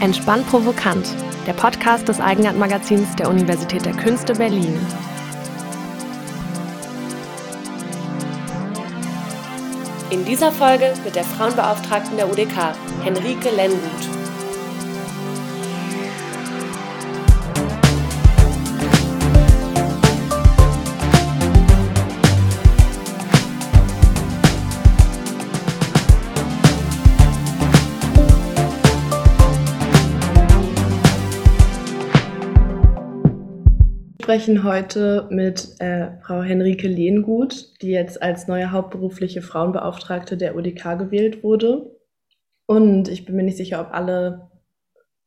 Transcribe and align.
Entspannt 0.00 0.48
Provokant, 0.48 1.14
der 1.46 1.52
Podcast 1.52 2.08
des 2.08 2.20
Eigenart-Magazins 2.20 3.14
der 3.16 3.28
Universität 3.28 3.84
der 3.84 3.92
Künste 3.92 4.32
Berlin. 4.32 4.78
In 10.08 10.24
dieser 10.24 10.52
Folge 10.52 10.94
mit 11.04 11.16
der 11.16 11.24
Frauenbeauftragten 11.24 12.16
der 12.16 12.30
UDK, 12.30 12.74
Henrike 13.04 13.50
Lendut. 13.50 14.19
Sprechen 34.30 34.62
heute 34.62 35.26
mit 35.32 35.80
äh, 35.80 36.12
Frau 36.22 36.40
Henrike 36.40 36.86
Lehngut, 36.86 37.82
die 37.82 37.90
jetzt 37.90 38.22
als 38.22 38.46
neue 38.46 38.70
hauptberufliche 38.70 39.42
Frauenbeauftragte 39.42 40.36
der 40.36 40.54
UDK 40.54 40.96
gewählt 40.96 41.42
wurde. 41.42 41.98
Und 42.64 43.08
ich 43.08 43.24
bin 43.24 43.34
mir 43.34 43.42
nicht 43.42 43.56
sicher, 43.56 43.80
ob 43.80 43.92
alle 43.92 44.52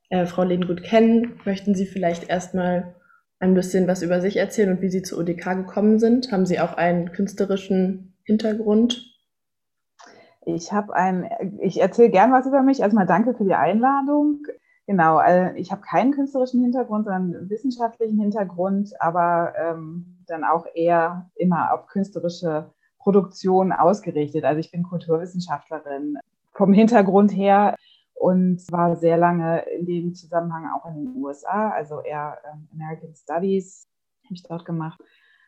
äh, 0.08 0.26
Frau 0.26 0.44
Lehngut 0.44 0.84
kennen. 0.84 1.38
Möchten 1.44 1.76
Sie 1.76 1.86
vielleicht 1.86 2.30
erstmal 2.30 2.96
ein 3.40 3.54
bisschen 3.54 3.90
was 3.90 4.04
über 4.04 4.22
sich 4.22 4.38
erzählen 4.38 4.72
und 4.72 4.82
wie 4.82 4.90
Sie 4.90 5.02
zur 5.02 5.20
UDK 5.20 5.54
gekommen 5.54 6.00
sind? 6.00 6.32
Haben 6.32 6.46
Sie 6.46 6.62
auch 6.62 6.76
einen 6.76 7.12
künstlerischen 7.12 8.16
Hintergrund? 8.24 9.06
Ich 10.46 10.72
habe 10.72 10.96
ein, 10.96 11.30
ich 11.60 11.82
erzähle 11.82 12.10
gern 12.10 12.32
was 12.32 12.48
über 12.48 12.62
mich. 12.62 12.80
Erstmal 12.80 13.06
danke 13.06 13.34
für 13.34 13.44
die 13.44 13.54
Einladung. 13.54 14.46
Genau, 14.86 15.18
also 15.18 15.56
ich 15.56 15.72
habe 15.72 15.82
keinen 15.82 16.12
künstlerischen 16.12 16.62
Hintergrund, 16.62 17.06
sondern 17.06 17.36
einen 17.36 17.50
wissenschaftlichen 17.50 18.20
Hintergrund, 18.20 18.92
aber 19.00 19.54
ähm, 19.58 20.18
dann 20.28 20.44
auch 20.44 20.66
eher 20.74 21.30
immer 21.36 21.74
auf 21.74 21.88
künstlerische 21.88 22.70
Produktion 23.00 23.72
ausgerichtet. 23.72 24.44
Also 24.44 24.60
ich 24.60 24.72
bin 24.72 24.84
Kulturwissenschaftlerin 24.84 26.18
vom 26.52 26.74
Hintergrund 26.74 27.32
her 27.32 27.76
und 28.14 28.62
war 28.72 28.96
sehr 28.98 29.18
lange 29.18 29.62
in 29.62 29.86
dem 29.86 30.16
Zusammenhang 30.16 30.70
auch 30.76 30.86
in 30.86 31.06
den 31.06 31.24
USA, 31.24 31.70
also 31.70 32.02
eher 32.02 32.38
ähm, 32.52 32.68
American 32.74 33.14
Studies 33.16 33.88
habe 34.26 34.36
ich 34.36 34.44
dort 34.44 34.66
gemacht, 34.66 35.02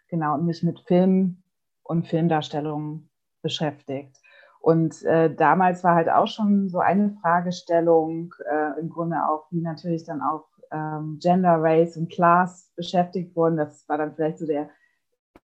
genau, 0.09 0.35
und 0.35 0.45
mich 0.45 0.63
mit 0.63 0.81
Film 0.81 1.41
und 1.83 2.07
Filmdarstellung 2.07 3.07
beschäftigt. 3.41 4.17
Und 4.66 5.03
äh, 5.03 5.31
damals 5.31 5.83
war 5.83 5.94
halt 5.94 6.09
auch 6.09 6.25
schon 6.25 6.69
so 6.69 6.80
eine 6.80 7.16
Fragestellung, 7.21 8.33
äh, 8.49 8.80
im 8.80 8.89
Grunde 8.89 9.17
auch, 9.30 9.45
wie 9.52 9.61
natürlich 9.61 10.05
dann 10.05 10.23
auch 10.23 10.47
ähm, 10.72 11.19
Gender, 11.22 11.57
Race 11.59 11.97
und 11.97 12.11
Class 12.11 12.72
beschäftigt 12.75 13.35
wurden. 13.35 13.57
Das 13.57 13.88
war 13.88 13.99
dann 13.99 14.16
vielleicht 14.16 14.39
so 14.39 14.47
der 14.47 14.72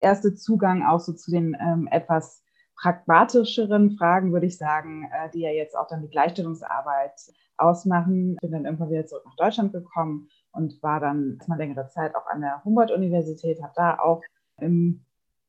erste 0.02 0.36
Zugang 0.36 0.86
auch 0.86 1.00
so 1.00 1.14
zu 1.14 1.32
den 1.32 1.58
ähm, 1.60 1.88
etwas 1.90 2.44
pragmatischeren 2.80 3.98
Fragen, 3.98 4.34
würde 4.34 4.46
ich 4.46 4.60
sagen, 4.60 5.10
äh, 5.12 5.32
die 5.32 5.42
ja 5.42 5.50
jetzt 5.50 5.76
auch 5.76 5.88
dann 5.88 6.04
die 6.04 6.12
Gleichstellungsarbeit 6.12 7.20
ausmachen. 7.58 8.34
Ich 8.34 8.42
bin 8.42 8.52
dann 8.52 8.66
irgendwann 8.66 8.92
wieder 8.92 9.08
zurück 9.08 9.24
nach 9.26 9.36
Deutschland 9.36 9.74
gekommen 9.74 10.30
und 10.52 10.84
war 10.84 11.00
dann 11.00 11.38
erstmal 11.40 11.58
längere 11.58 11.88
Zeit 11.88 12.16
auch 12.16 12.28
an 12.28 12.42
der 12.42 12.64
Humboldt-Universität, 12.64 13.64
habe 13.64 13.74
da 13.76 13.98
auch 13.98 14.22
im 14.62 15.04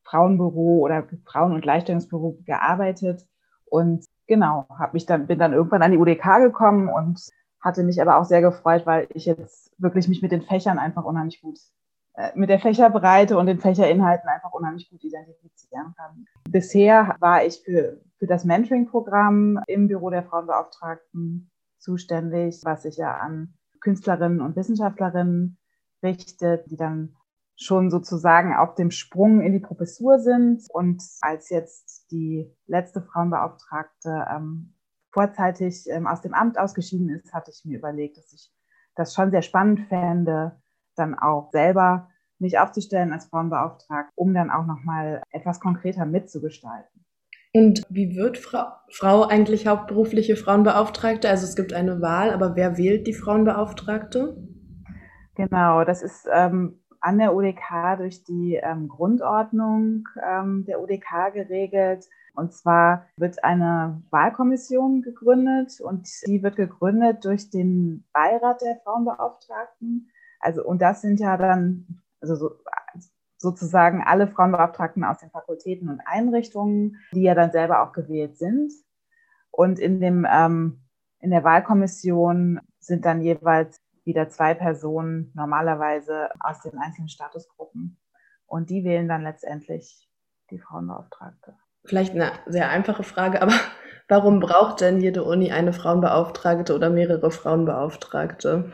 Frauenbüro 0.05 0.79
oder 0.79 1.07
Frauen- 1.27 1.53
und 1.53 1.61
Gleichstellungsbüro 1.61 2.39
gearbeitet 2.47 3.27
und 3.71 4.05
genau, 4.27 4.67
habe 4.79 4.95
mich 4.95 5.07
dann, 5.07 5.27
bin 5.27 5.39
dann 5.39 5.53
irgendwann 5.53 5.83
an 5.83 5.93
die 5.93 5.99
UDK 5.99 6.39
gekommen 6.41 6.89
und 6.89 7.21
hatte 7.61 7.83
mich 7.83 8.01
aber 8.01 8.19
auch 8.19 8.25
sehr 8.25 8.41
gefreut, 8.41 8.87
weil 8.87 9.09
ich 9.15 9.27
jetzt 9.27 9.73
wirklich 9.79 10.09
mich 10.09 10.23
mit 10.23 10.33
den 10.33 10.43
Fächern 10.43 10.79
einfach 10.79 11.05
unheimlich 11.05 11.41
gut, 11.41 11.59
äh, 12.15 12.31
mit 12.35 12.51
der 12.51 12.61
Fächerbreite 12.61 13.37
und 13.37 13.47
den 13.47 13.59
Fächerinhalten 13.59 14.29
einfach 14.29 14.53
unheimlich 14.53 14.89
gut 14.91 15.03
identifizieren 15.03 15.95
kann. 15.97 16.27
Bisher 16.49 17.17
war 17.21 17.45
ich 17.45 17.63
für, 17.65 18.01
für 18.19 18.27
das 18.27 18.45
Mentoring-Programm 18.45 19.61
im 19.67 19.89
Büro 19.89 20.11
der 20.11 20.25
Frauenbeauftragten 20.25 21.51
zuständig, 21.79 22.61
was 22.65 22.83
sich 22.83 22.97
ja 22.97 23.17
an 23.17 23.55
Künstlerinnen 23.81 24.41
und 24.41 24.57
Wissenschaftlerinnen 24.57 25.59
richtet, 26.03 26.71
die 26.71 26.77
dann 26.77 27.15
schon 27.59 27.91
sozusagen 27.91 28.55
auf 28.55 28.75
dem 28.77 28.91
Sprung 28.91 29.41
in 29.41 29.53
die 29.53 29.59
Professur 29.59 30.21
sind. 30.21 30.63
Und 30.71 31.03
als 31.21 31.51
jetzt 31.51 32.11
die 32.11 32.51
letzte 32.67 33.03
Frauenbeauftragte 33.03 34.27
ähm, 34.33 34.75
vorzeitig 35.11 35.87
ähm, 35.91 36.07
aus 36.07 36.21
dem 36.21 36.35
Amt 36.35 36.59
ausgeschieden 36.59 37.11
ist, 37.11 37.35
hatte 37.35 37.51
ich 37.51 37.65
mir 37.65 37.79
überlegt, 37.79 38.17
dass 38.17 38.33
ich 38.33 38.53
das 38.95 39.15
schon 39.15 39.31
sehr 39.31 39.43
spannend 39.43 39.89
fände, 39.89 40.61
dann 40.95 41.19
auch 41.19 41.51
selber 41.51 42.09
mich 42.39 42.59
aufzustellen 42.59 43.13
als 43.13 43.27
Frauenbeauftragte, 43.27 44.13
um 44.15 44.33
dann 44.33 44.51
auch 44.51 44.65
nochmal 44.65 45.23
etwas 45.31 45.59
konkreter 45.59 46.07
mitzugestalten. 46.07 47.05
Und 47.55 47.83
wie 47.89 48.15
wird 48.15 48.39
Frau, 48.39 48.67
Frau 48.91 49.25
eigentlich 49.25 49.67
hauptberufliche 49.67 50.37
Frauenbeauftragte? 50.37 51.29
Also 51.29 51.45
es 51.45 51.57
gibt 51.57 51.73
eine 51.73 52.01
Wahl, 52.01 52.33
aber 52.33 52.55
wer 52.55 52.77
wählt 52.77 53.09
die 53.09 53.15
Frauenbeauftragte? 53.15 54.37
Genau, 55.35 55.85
das 55.85 56.03
ist 56.03 56.29
ähm, 56.33 56.81
an 57.01 57.19
der 57.19 57.35
UDK 57.35 57.97
durch 57.99 58.25
die 58.25 58.55
ähm, 58.55 58.89
Grundordnung 58.89 60.09
ähm, 60.23 60.65
der 60.67 60.81
UDK 60.81 61.33
geregelt. 61.33 62.07
Und 62.35 62.53
zwar 62.53 63.07
wird 63.17 63.43
eine 63.43 64.03
Wahlkommission 64.11 65.03
gegründet 65.03 65.81
und 65.81 66.09
die 66.27 66.43
wird 66.43 66.57
gegründet 66.57 67.25
durch 67.25 67.51
den 67.51 68.05
Beirat 68.13 68.63
der 68.63 68.81
Frauenbeauftragten. 68.85 70.11
Also, 70.41 70.65
und 70.65 70.81
das 70.81 71.01
sind 71.01 71.19
ja 71.19 71.37
dann, 71.37 72.01
also 72.21 72.37
so, 72.37 72.51
sozusagen 73.39 74.03
alle 74.03 74.29
Frauenbeauftragten 74.29 75.05
aus 75.05 75.19
den 75.19 75.31
Fakultäten 75.31 75.89
und 75.89 76.01
Einrichtungen, 76.05 76.97
die 77.13 77.23
ja 77.23 77.35
dann 77.35 77.53
selber 77.53 77.83
auch 77.83 77.93
gewählt 77.93 78.37
sind. 78.37 78.73
Und 79.51 79.79
in 79.79 80.01
dem, 80.01 80.27
ähm, 80.31 80.81
in 81.21 81.31
der 81.31 81.45
Wahlkommission 81.45 82.61
sind 82.79 83.05
dann 83.05 83.23
jeweils 83.23 83.81
wieder 84.09 84.29
zwei 84.29 84.55
Personen 84.55 85.31
normalerweise 85.37 86.31
aus 86.41 86.61
den 86.63 86.77
einzelnen 86.79 87.09
Statusgruppen. 87.09 87.97
Und 88.47 88.71
die 88.71 88.83
wählen 88.83 89.07
dann 89.07 89.23
letztendlich 89.23 90.09
die 90.51 90.59
Frauenbeauftragte. 90.59 91.55
Vielleicht 91.85 92.15
eine 92.15 92.33
sehr 92.47 92.71
einfache 92.71 93.05
Frage, 93.05 93.41
aber 93.41 93.53
warum 94.09 94.41
braucht 94.41 94.81
denn 94.81 95.01
jede 95.01 95.23
Uni 95.23 95.53
eine 95.53 95.73
Frauenbeauftragte 95.73 96.75
oder 96.75 96.91
mehrere 96.91 97.31
Frauenbeauftragte? 97.31 98.73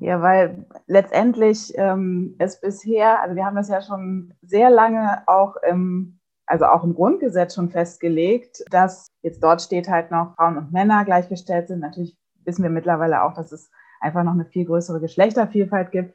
Ja, 0.00 0.20
weil 0.20 0.66
letztendlich 0.86 1.72
ähm, 1.76 2.34
es 2.38 2.60
bisher, 2.60 3.22
also 3.22 3.36
wir 3.36 3.44
haben 3.44 3.54
das 3.54 3.68
ja 3.68 3.80
schon 3.80 4.34
sehr 4.42 4.70
lange 4.70 5.22
auch 5.26 5.56
im, 5.68 6.18
also 6.46 6.64
auch 6.64 6.82
im 6.82 6.94
Grundgesetz 6.94 7.54
schon 7.54 7.70
festgelegt, 7.70 8.64
dass 8.70 9.06
jetzt 9.22 9.42
dort 9.42 9.62
steht 9.62 9.88
halt 9.88 10.10
noch 10.10 10.34
Frauen 10.34 10.56
und 10.58 10.72
Männer 10.72 11.04
gleichgestellt 11.04 11.68
sind. 11.68 11.80
Natürlich 11.80 12.16
wissen 12.46 12.62
wir 12.62 12.70
mittlerweile 12.70 13.22
auch, 13.22 13.34
dass 13.34 13.52
es 13.52 13.70
einfach 14.00 14.22
noch 14.22 14.32
eine 14.32 14.44
viel 14.44 14.64
größere 14.64 15.00
Geschlechtervielfalt 15.00 15.90
gibt. 15.90 16.14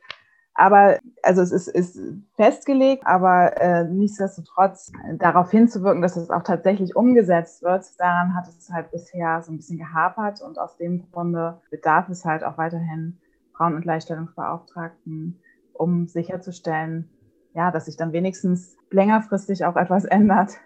Aber 0.54 1.00
also 1.24 1.42
es 1.42 1.52
ist, 1.52 1.70
ist 1.70 1.98
festgelegt, 2.36 3.08
aber 3.08 3.62
äh, 3.62 3.86
nichtsdestotrotz 3.86 4.92
darauf 5.18 5.52
hinzuwirken, 5.52 6.02
dass 6.02 6.18
es 6.18 6.30
auch 6.30 6.44
tatsächlich 6.44 6.98
umgesetzt 6.98 7.64
wird, 7.64 7.86
daran 7.98 8.36
hat 8.36 8.48
es 8.50 8.70
halt 8.70 8.92
bisher 8.92 9.42
so 9.42 9.54
ein 9.54 9.58
bisschen 9.58 9.78
gehapert 9.78 10.42
und 10.42 10.60
aus 10.60 10.76
dem 10.76 11.10
Grunde 11.12 11.62
bedarf 11.72 12.10
es 12.10 12.26
halt 12.26 12.44
auch 12.44 12.58
weiterhin 12.58 13.20
Frauen- 13.56 13.76
und 13.76 13.84
Gleichstellungsbeauftragten, 13.84 15.40
um 15.74 16.08
sicherzustellen, 16.08 17.10
ja, 17.54 17.72
dass 17.72 17.86
sich 17.86 17.96
dann 17.96 18.12
wenigstens 18.12 18.76
längerfristig 18.92 19.64
auch 19.64 19.78
etwas 19.78 20.04
ändert. 20.04 20.58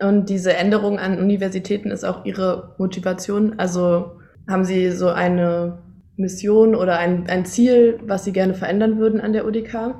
Und 0.00 0.28
diese 0.28 0.54
Änderung 0.54 0.98
an 0.98 1.18
Universitäten 1.18 1.90
ist 1.90 2.04
auch 2.04 2.24
Ihre 2.24 2.74
Motivation. 2.78 3.58
Also 3.58 4.12
haben 4.48 4.64
Sie 4.64 4.90
so 4.92 5.08
eine 5.08 5.82
Mission 6.16 6.74
oder 6.74 6.98
ein, 6.98 7.28
ein 7.28 7.44
Ziel, 7.44 7.98
was 8.04 8.24
Sie 8.24 8.32
gerne 8.32 8.54
verändern 8.54 8.98
würden 8.98 9.20
an 9.20 9.32
der 9.32 9.46
UDK? 9.46 9.94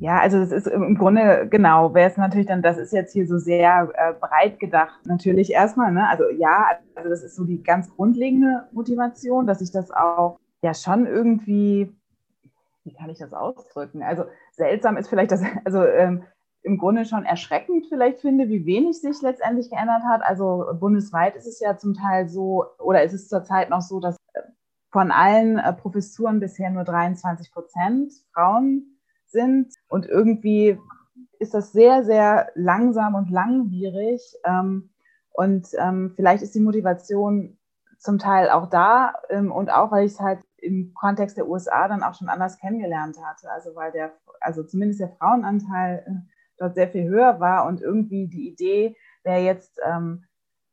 Ja, 0.00 0.20
also 0.20 0.38
das 0.38 0.52
ist 0.52 0.68
im 0.68 0.96
Grunde 0.96 1.48
genau, 1.50 1.92
wäre 1.92 2.08
es 2.08 2.16
natürlich 2.16 2.46
dann, 2.46 2.62
das 2.62 2.78
ist 2.78 2.92
jetzt 2.92 3.12
hier 3.12 3.26
so 3.26 3.38
sehr 3.38 3.90
äh, 3.94 4.12
breit 4.12 4.60
gedacht. 4.60 5.00
Natürlich 5.06 5.52
erstmal, 5.52 5.90
ne? 5.92 6.08
Also 6.08 6.24
ja, 6.30 6.66
also 6.94 7.08
das 7.08 7.24
ist 7.24 7.34
so 7.34 7.44
die 7.44 7.62
ganz 7.62 7.90
grundlegende 7.96 8.68
Motivation, 8.72 9.46
dass 9.46 9.60
ich 9.60 9.72
das 9.72 9.90
auch 9.90 10.38
ja 10.62 10.72
schon 10.72 11.06
irgendwie, 11.06 11.92
wie 12.84 12.92
kann 12.94 13.10
ich 13.10 13.18
das 13.18 13.32
ausdrücken? 13.32 14.02
Also 14.02 14.24
seltsam 14.52 14.96
ist 14.96 15.08
vielleicht 15.08 15.32
das, 15.32 15.42
also 15.64 15.82
ähm, 15.84 16.22
im 16.62 16.78
Grunde 16.78 17.04
schon 17.04 17.24
erschreckend 17.24 17.86
vielleicht 17.88 18.20
finde, 18.20 18.48
wie 18.48 18.66
wenig 18.66 19.00
sich 19.00 19.22
letztendlich 19.22 19.70
geändert 19.70 20.02
hat. 20.04 20.22
Also 20.22 20.66
bundesweit 20.78 21.36
ist 21.36 21.46
es 21.46 21.60
ja 21.60 21.76
zum 21.76 21.94
Teil 21.94 22.28
so, 22.28 22.66
oder 22.78 23.02
ist 23.02 23.14
es 23.14 23.28
zurzeit 23.28 23.70
noch 23.70 23.80
so, 23.80 24.00
dass 24.00 24.16
äh, 24.34 24.42
von 24.90 25.10
allen 25.10 25.58
äh, 25.58 25.72
Professuren 25.72 26.40
bisher 26.40 26.70
nur 26.70 26.84
23 26.84 27.52
Prozent 27.52 28.12
Frauen 28.32 28.98
sind. 29.26 29.72
Und 29.88 30.06
irgendwie 30.06 30.78
ist 31.38 31.54
das 31.54 31.72
sehr, 31.72 32.04
sehr 32.04 32.50
langsam 32.54 33.14
und 33.14 33.30
langwierig. 33.30 34.20
Ähm, 34.44 34.90
und 35.32 35.68
ähm, 35.78 36.12
vielleicht 36.16 36.42
ist 36.42 36.54
die 36.54 36.60
Motivation 36.60 37.56
zum 37.98 38.18
Teil 38.18 38.50
auch 38.50 38.68
da 38.68 39.14
ähm, 39.30 39.52
und 39.52 39.70
auch, 39.70 39.90
weil 39.90 40.06
ich 40.06 40.12
es 40.12 40.20
halt 40.20 40.40
im 40.56 40.92
Kontext 40.94 41.36
der 41.36 41.48
USA 41.48 41.88
dann 41.88 42.02
auch 42.02 42.14
schon 42.14 42.28
anders 42.28 42.58
kennengelernt 42.58 43.16
hatte. 43.22 43.50
Also 43.50 43.74
weil 43.74 43.92
der, 43.92 44.12
also 44.40 44.64
zumindest 44.64 45.00
der 45.00 45.10
Frauenanteil 45.10 46.04
äh, 46.06 46.37
dort 46.58 46.74
sehr 46.74 46.88
viel 46.88 47.08
höher 47.08 47.40
war 47.40 47.66
und 47.66 47.80
irgendwie 47.80 48.28
die 48.28 48.48
Idee, 48.48 48.96
wer 49.24 49.42
jetzt 49.42 49.80
ähm, 49.84 50.24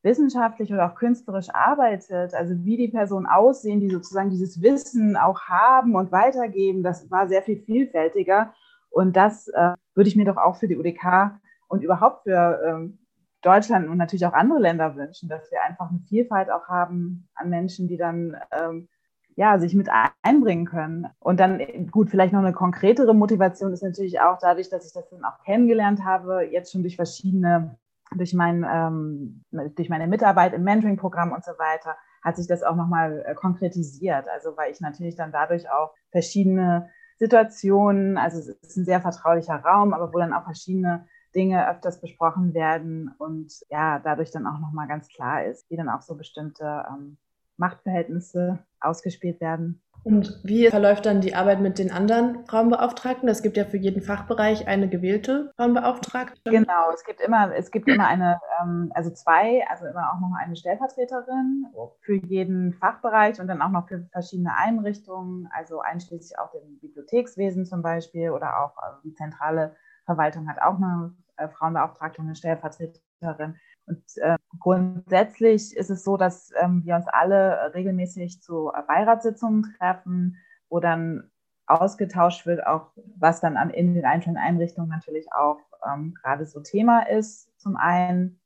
wissenschaftlich 0.02 0.72
oder 0.72 0.90
auch 0.90 0.94
künstlerisch 0.94 1.50
arbeitet, 1.50 2.32
also 2.34 2.54
wie 2.64 2.76
die 2.76 2.88
Personen 2.88 3.26
aussehen, 3.26 3.80
die 3.80 3.90
sozusagen 3.90 4.30
dieses 4.30 4.62
Wissen 4.62 5.16
auch 5.16 5.42
haben 5.42 5.94
und 5.96 6.12
weitergeben, 6.12 6.82
das 6.82 7.10
war 7.10 7.28
sehr 7.28 7.42
viel 7.42 7.58
vielfältiger. 7.58 8.54
Und 8.88 9.16
das 9.16 9.48
äh, 9.48 9.74
würde 9.94 10.08
ich 10.08 10.16
mir 10.16 10.24
doch 10.24 10.36
auch 10.36 10.56
für 10.56 10.68
die 10.68 10.76
UDK 10.76 11.38
und 11.68 11.82
überhaupt 11.82 12.22
für 12.22 12.62
ähm, 12.64 12.98
Deutschland 13.42 13.88
und 13.88 13.98
natürlich 13.98 14.26
auch 14.26 14.32
andere 14.32 14.60
Länder 14.60 14.96
wünschen, 14.96 15.28
dass 15.28 15.50
wir 15.50 15.62
einfach 15.62 15.90
eine 15.90 16.00
Vielfalt 16.08 16.50
auch 16.50 16.68
haben 16.68 17.28
an 17.34 17.50
Menschen, 17.50 17.88
die 17.88 17.96
dann 17.96 18.36
ähm, 18.52 18.88
ja, 19.36 19.58
sich 19.58 19.74
mit 19.74 19.88
einbringen 20.22 20.64
können. 20.64 21.08
Und 21.20 21.38
dann, 21.38 21.60
gut, 21.90 22.10
vielleicht 22.10 22.32
noch 22.32 22.40
eine 22.40 22.54
konkretere 22.54 23.14
Motivation 23.14 23.72
ist 23.72 23.82
natürlich 23.82 24.20
auch 24.20 24.38
dadurch, 24.38 24.70
dass 24.70 24.86
ich 24.86 24.94
das 24.94 25.08
dann 25.10 25.24
auch 25.24 25.44
kennengelernt 25.44 26.04
habe, 26.04 26.42
jetzt 26.42 26.72
schon 26.72 26.82
durch 26.82 26.96
verschiedene, 26.96 27.78
durch, 28.16 28.32
mein, 28.32 28.66
ähm, 28.68 29.44
durch 29.76 29.90
meine 29.90 30.06
Mitarbeit 30.06 30.54
im 30.54 30.64
Mentoring-Programm 30.64 31.32
und 31.32 31.44
so 31.44 31.52
weiter, 31.52 31.96
hat 32.22 32.36
sich 32.36 32.46
das 32.46 32.62
auch 32.62 32.76
nochmal 32.76 33.24
äh, 33.26 33.34
konkretisiert. 33.34 34.26
Also, 34.34 34.56
weil 34.56 34.72
ich 34.72 34.80
natürlich 34.80 35.16
dann 35.16 35.32
dadurch 35.32 35.70
auch 35.70 35.94
verschiedene 36.10 36.88
Situationen, 37.18 38.16
also 38.16 38.38
es 38.38 38.48
ist 38.48 38.76
ein 38.76 38.84
sehr 38.86 39.02
vertraulicher 39.02 39.56
Raum, 39.56 39.92
aber 39.92 40.12
wo 40.14 40.18
dann 40.18 40.32
auch 40.32 40.44
verschiedene 40.44 41.06
Dinge 41.34 41.68
öfters 41.68 42.00
besprochen 42.00 42.54
werden 42.54 43.14
und 43.18 43.52
ja, 43.68 43.98
dadurch 43.98 44.30
dann 44.30 44.46
auch 44.46 44.58
nochmal 44.58 44.88
ganz 44.88 45.08
klar 45.08 45.44
ist, 45.44 45.68
wie 45.70 45.76
dann 45.76 45.90
auch 45.90 46.00
so 46.00 46.16
bestimmte 46.16 46.86
ähm, 46.88 47.18
Machtverhältnisse 47.56 48.58
ausgespielt 48.80 49.40
werden. 49.40 49.82
Und 50.06 50.38
wie 50.44 50.70
verläuft 50.70 51.04
dann 51.04 51.20
die 51.20 51.34
Arbeit 51.34 51.60
mit 51.60 51.80
den 51.80 51.90
anderen 51.90 52.46
Frauenbeauftragten? 52.46 53.28
Es 53.28 53.42
gibt 53.42 53.56
ja 53.56 53.64
für 53.64 53.76
jeden 53.76 54.02
Fachbereich 54.02 54.68
eine 54.68 54.88
gewählte 54.88 55.50
Frauenbeauftragte. 55.56 56.48
Genau, 56.48 56.92
es 56.94 57.02
gibt 57.02 57.20
immer, 57.20 57.52
es 57.56 57.72
gibt 57.72 57.88
immer 57.88 58.06
eine, 58.06 58.38
ähm, 58.62 58.92
also 58.94 59.10
zwei, 59.10 59.66
also 59.68 59.84
immer 59.86 60.12
auch 60.12 60.20
noch 60.20 60.36
eine 60.38 60.54
Stellvertreterin 60.54 61.66
für 62.02 62.14
jeden 62.14 62.72
Fachbereich 62.74 63.40
und 63.40 63.48
dann 63.48 63.60
auch 63.60 63.70
noch 63.70 63.88
für 63.88 64.06
verschiedene 64.12 64.56
Einrichtungen, 64.56 65.48
also 65.52 65.80
einschließlich 65.80 66.38
auch 66.38 66.52
dem 66.52 66.78
Bibliothekswesen 66.78 67.66
zum 67.66 67.82
Beispiel 67.82 68.30
oder 68.30 68.62
auch 68.62 68.78
also 68.78 69.00
die 69.02 69.14
zentrale 69.14 69.74
Verwaltung 70.04 70.48
hat 70.48 70.62
auch 70.62 70.76
eine 70.76 71.16
äh, 71.36 71.48
Frauenbeauftragte 71.48 72.20
und 72.20 72.28
eine 72.28 72.36
Stellvertreterin. 72.36 73.56
Und 73.86 74.02
äh, 74.16 74.36
grundsätzlich 74.58 75.76
ist 75.76 75.90
es 75.90 76.02
so, 76.02 76.16
dass 76.16 76.50
ähm, 76.60 76.82
wir 76.84 76.96
uns 76.96 77.06
alle 77.06 77.72
regelmäßig 77.74 78.42
zu 78.42 78.72
Beiratssitzungen 78.88 79.74
treffen, 79.78 80.36
wo 80.68 80.80
dann 80.80 81.30
ausgetauscht 81.66 82.46
wird, 82.46 82.66
auch 82.66 82.90
was 83.16 83.40
dann 83.40 83.56
an, 83.56 83.70
in 83.70 83.94
den 83.94 84.04
einzelnen 84.04 84.36
Einrichtungen 84.36 84.88
natürlich 84.88 85.32
auch 85.32 85.58
ähm, 85.86 86.14
gerade 86.20 86.46
so 86.46 86.60
Thema 86.60 87.08
ist, 87.08 87.48
zum 87.58 87.76
einen. 87.76 88.40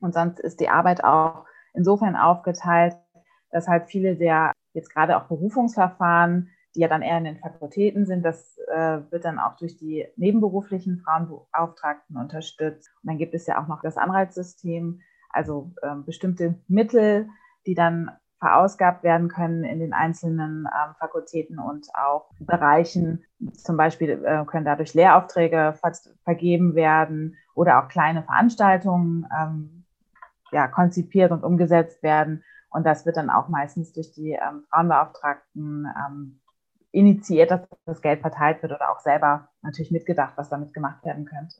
Und 0.00 0.14
sonst 0.14 0.40
ist 0.40 0.60
die 0.60 0.68
Arbeit 0.68 1.04
auch 1.04 1.44
insofern 1.74 2.16
aufgeteilt, 2.16 2.96
dass 3.50 3.68
halt 3.68 3.88
viele 3.88 4.16
der 4.16 4.52
jetzt 4.72 4.92
gerade 4.92 5.16
auch 5.16 5.24
Berufungsverfahren 5.24 6.50
die 6.74 6.80
ja 6.80 6.88
dann 6.88 7.02
eher 7.02 7.18
in 7.18 7.24
den 7.24 7.38
Fakultäten 7.38 8.06
sind. 8.06 8.24
Das 8.24 8.58
äh, 8.68 9.00
wird 9.10 9.24
dann 9.24 9.38
auch 9.38 9.56
durch 9.56 9.76
die 9.76 10.06
nebenberuflichen 10.16 10.98
Frauenbeauftragten 10.98 12.16
unterstützt. 12.16 12.90
Und 13.02 13.08
dann 13.08 13.18
gibt 13.18 13.34
es 13.34 13.46
ja 13.46 13.62
auch 13.62 13.68
noch 13.68 13.82
das 13.82 13.96
Anreizsystem, 13.96 15.00
also 15.30 15.72
äh, 15.82 15.94
bestimmte 16.04 16.56
Mittel, 16.68 17.28
die 17.66 17.74
dann 17.74 18.10
verausgabt 18.40 19.02
werden 19.02 19.28
können 19.28 19.64
in 19.64 19.80
den 19.80 19.92
einzelnen 19.92 20.66
äh, 20.66 20.94
Fakultäten 20.98 21.58
und 21.58 21.88
auch 21.94 22.30
Bereichen. 22.40 23.24
Zum 23.52 23.76
Beispiel 23.76 24.24
äh, 24.24 24.44
können 24.46 24.64
dadurch 24.64 24.94
Lehraufträge 24.94 25.74
ver 25.78 25.92
vergeben 26.24 26.74
werden 26.74 27.36
oder 27.54 27.78
auch 27.82 27.88
kleine 27.88 28.22
Veranstaltungen 28.22 29.26
ähm, 29.38 29.84
ja, 30.52 30.68
konzipiert 30.68 31.32
und 31.32 31.44
umgesetzt 31.44 32.02
werden. 32.02 32.42
Und 32.70 32.86
das 32.86 33.04
wird 33.04 33.16
dann 33.16 33.30
auch 33.30 33.48
meistens 33.48 33.92
durch 33.92 34.12
die 34.12 34.30
ähm, 34.30 34.64
Frauenbeauftragten 34.70 35.86
ähm, 35.86 36.39
initiiert, 36.92 37.50
dass 37.50 37.60
das 37.86 38.02
Geld 38.02 38.20
verteilt 38.20 38.62
wird 38.62 38.72
oder 38.72 38.90
auch 38.90 39.00
selber 39.00 39.48
natürlich 39.62 39.90
mitgedacht, 39.90 40.34
was 40.36 40.48
damit 40.48 40.72
gemacht 40.74 41.04
werden 41.04 41.24
könnte. 41.24 41.56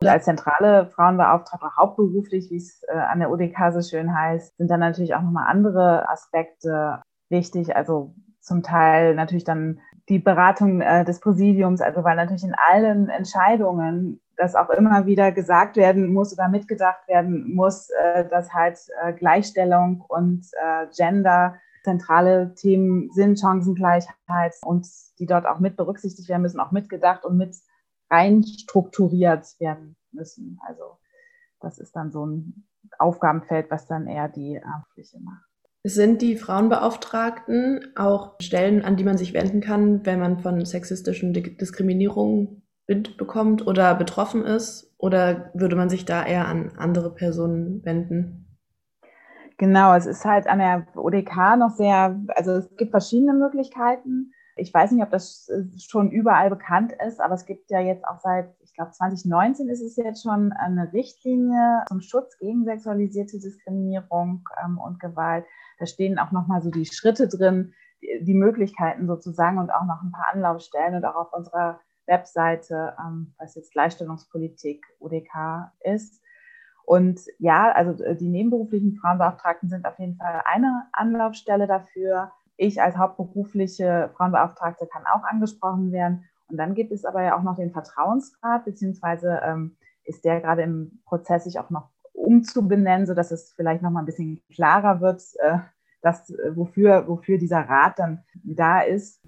Und 0.00 0.06
als 0.06 0.24
zentrale 0.24 0.86
Frauenbeauftragte, 0.86 1.76
hauptberuflich, 1.76 2.50
wie 2.50 2.56
es 2.56 2.82
äh, 2.88 2.96
an 2.96 3.18
der 3.18 3.30
UDK 3.30 3.72
so 3.72 3.82
schön 3.82 4.16
heißt, 4.16 4.56
sind 4.56 4.70
dann 4.70 4.80
natürlich 4.80 5.14
auch 5.14 5.22
nochmal 5.22 5.48
andere 5.48 6.08
Aspekte 6.08 7.02
wichtig. 7.28 7.74
Also 7.74 8.14
zum 8.40 8.62
Teil 8.62 9.14
natürlich 9.14 9.44
dann 9.44 9.80
die 10.08 10.20
Beratung 10.20 10.80
äh, 10.80 11.04
des 11.04 11.20
Präsidiums, 11.20 11.80
also 11.80 12.04
weil 12.04 12.16
natürlich 12.16 12.44
in 12.44 12.54
allen 12.54 13.08
Entscheidungen 13.08 14.20
das 14.36 14.54
auch 14.54 14.70
immer 14.70 15.04
wieder 15.04 15.32
gesagt 15.32 15.76
werden 15.76 16.12
muss 16.12 16.32
oder 16.32 16.48
mitgedacht 16.48 17.06
werden 17.08 17.54
muss, 17.54 17.90
äh, 17.90 18.24
dass 18.28 18.54
halt 18.54 18.78
äh, 19.02 19.12
Gleichstellung 19.12 20.04
und 20.06 20.46
äh, 20.52 20.86
Gender 20.96 21.56
zentrale 21.84 22.54
Themen 22.54 23.10
sind 23.12 23.38
Chancengleichheit 23.40 24.54
und 24.62 24.86
die 25.18 25.26
dort 25.26 25.46
auch 25.46 25.58
mit 25.58 25.76
berücksichtigt 25.76 26.28
werden 26.28 26.42
müssen, 26.42 26.60
auch 26.60 26.72
mitgedacht 26.72 27.24
und 27.24 27.36
mit 27.36 27.56
rein 28.10 28.42
strukturiert 28.44 29.46
werden 29.58 29.96
müssen. 30.12 30.58
Also 30.66 30.98
das 31.60 31.78
ist 31.78 31.94
dann 31.96 32.10
so 32.10 32.26
ein 32.26 32.66
Aufgabenfeld, 32.98 33.70
was 33.70 33.86
dann 33.86 34.06
eher 34.06 34.28
die 34.28 34.60
Pflicht 34.92 35.18
macht. 35.20 35.44
Sind 35.84 36.22
die 36.22 36.36
Frauenbeauftragten 36.36 37.96
auch 37.96 38.34
Stellen, 38.40 38.82
an 38.82 38.96
die 38.96 39.04
man 39.04 39.16
sich 39.16 39.32
wenden 39.32 39.60
kann, 39.60 40.04
wenn 40.04 40.18
man 40.18 40.40
von 40.40 40.64
sexistischen 40.64 41.32
Diskriminierungen 41.32 42.62
bekommt 42.86 43.66
oder 43.66 43.94
betroffen 43.94 44.44
ist? 44.44 44.94
Oder 44.98 45.50
würde 45.54 45.76
man 45.76 45.88
sich 45.88 46.04
da 46.04 46.26
eher 46.26 46.48
an 46.48 46.72
andere 46.76 47.14
Personen 47.14 47.84
wenden? 47.84 48.47
Genau, 49.58 49.92
es 49.94 50.06
ist 50.06 50.24
halt 50.24 50.46
an 50.46 50.60
der 50.60 50.86
ODK 50.94 51.56
noch 51.58 51.70
sehr, 51.70 52.18
also 52.36 52.52
es 52.52 52.76
gibt 52.76 52.92
verschiedene 52.92 53.32
Möglichkeiten. 53.32 54.32
Ich 54.54 54.72
weiß 54.72 54.92
nicht, 54.92 55.02
ob 55.02 55.10
das 55.10 55.48
äh, 55.48 55.64
schon 55.80 56.12
überall 56.12 56.48
bekannt 56.48 56.92
ist, 57.04 57.20
aber 57.20 57.34
es 57.34 57.44
gibt 57.44 57.68
ja 57.70 57.80
jetzt 57.80 58.04
auch 58.06 58.20
seit, 58.20 58.54
ich 58.62 58.72
glaube, 58.72 58.92
2019 58.92 59.68
ist 59.68 59.82
es 59.82 59.96
jetzt 59.96 60.22
schon 60.22 60.52
eine 60.52 60.92
Richtlinie 60.92 61.84
zum 61.88 62.00
Schutz 62.00 62.38
gegen 62.38 62.64
sexualisierte 62.64 63.40
Diskriminierung 63.40 64.44
ähm, 64.64 64.78
und 64.78 65.00
Gewalt. 65.00 65.44
Da 65.80 65.86
stehen 65.86 66.20
auch 66.20 66.30
nochmal 66.30 66.62
so 66.62 66.70
die 66.70 66.86
Schritte 66.86 67.26
drin, 67.26 67.74
die, 68.00 68.24
die, 68.24 68.34
Möglichkeiten 68.34 69.08
sozusagen 69.08 69.58
und 69.58 69.70
auch 69.70 69.86
noch 69.86 70.02
ein 70.02 70.12
paar 70.12 70.28
Anlaufstellen 70.32 70.94
und 70.94 71.04
auch 71.04 71.16
auf 71.16 71.32
unserer 71.32 71.80
Webseite, 72.06 72.94
ähm, 73.00 73.34
was 73.38 73.56
jetzt 73.56 73.72
Gleichstellungspolitik 73.72 74.86
ODK 75.00 75.72
ist. 75.80 76.22
Und 76.88 77.20
ja, 77.38 77.70
also 77.72 78.02
äh, 78.02 78.16
die 78.16 78.30
nebenberuflichen 78.30 78.94
Frauenbeauftragten 78.94 79.68
sind 79.68 79.84
auf 79.84 79.98
jeden 79.98 80.16
Fall 80.16 80.40
eine 80.46 80.86
Anlaufstelle 80.92 81.66
dafür. 81.66 82.32
Ich 82.56 82.80
als 82.80 82.96
hauptberufliche 82.96 84.08
Frauenbeauftragte 84.16 84.86
kann 84.86 85.02
auch 85.04 85.22
angesprochen 85.24 85.92
werden. 85.92 86.24
Und 86.48 86.56
dann 86.56 86.74
gibt 86.74 86.90
es 86.90 87.04
aber 87.04 87.22
ja 87.22 87.36
auch 87.36 87.42
noch 87.42 87.56
den 87.56 87.72
Vertrauensrat, 87.72 88.64
beziehungsweise 88.64 89.38
ähm, 89.44 89.76
ist 90.04 90.24
der 90.24 90.40
gerade 90.40 90.62
im 90.62 91.02
Prozess, 91.04 91.44
sich 91.44 91.60
auch 91.60 91.68
noch 91.68 91.90
umzubenennen, 92.14 93.06
sodass 93.06 93.32
es 93.32 93.52
vielleicht 93.52 93.82
noch 93.82 93.90
mal 93.90 94.00
ein 94.00 94.06
bisschen 94.06 94.40
klarer 94.50 95.02
wird, 95.02 95.22
äh, 95.40 95.58
dass, 96.00 96.30
äh, 96.30 96.56
wofür, 96.56 97.06
wofür 97.06 97.36
dieser 97.36 97.68
Rat 97.68 97.98
dann 97.98 98.24
da 98.44 98.80
ist. 98.80 99.20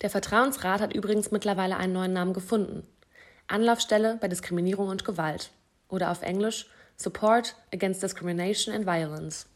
Der 0.00 0.08
Vertrauensrat 0.08 0.80
hat 0.80 0.94
übrigens 0.94 1.30
mittlerweile 1.30 1.76
einen 1.76 1.92
neuen 1.92 2.14
Namen 2.14 2.32
gefunden. 2.32 2.84
Anlaufstelle 3.48 4.16
bei 4.18 4.28
Diskriminierung 4.28 4.88
und 4.88 5.04
Gewalt 5.04 5.52
oder 5.90 6.10
auf 6.10 6.22
Englisch 6.22 6.68
Support 6.96 7.56
Against 7.72 8.02
Discrimination 8.02 8.74
and 8.74 8.86
Violence. 8.86 9.48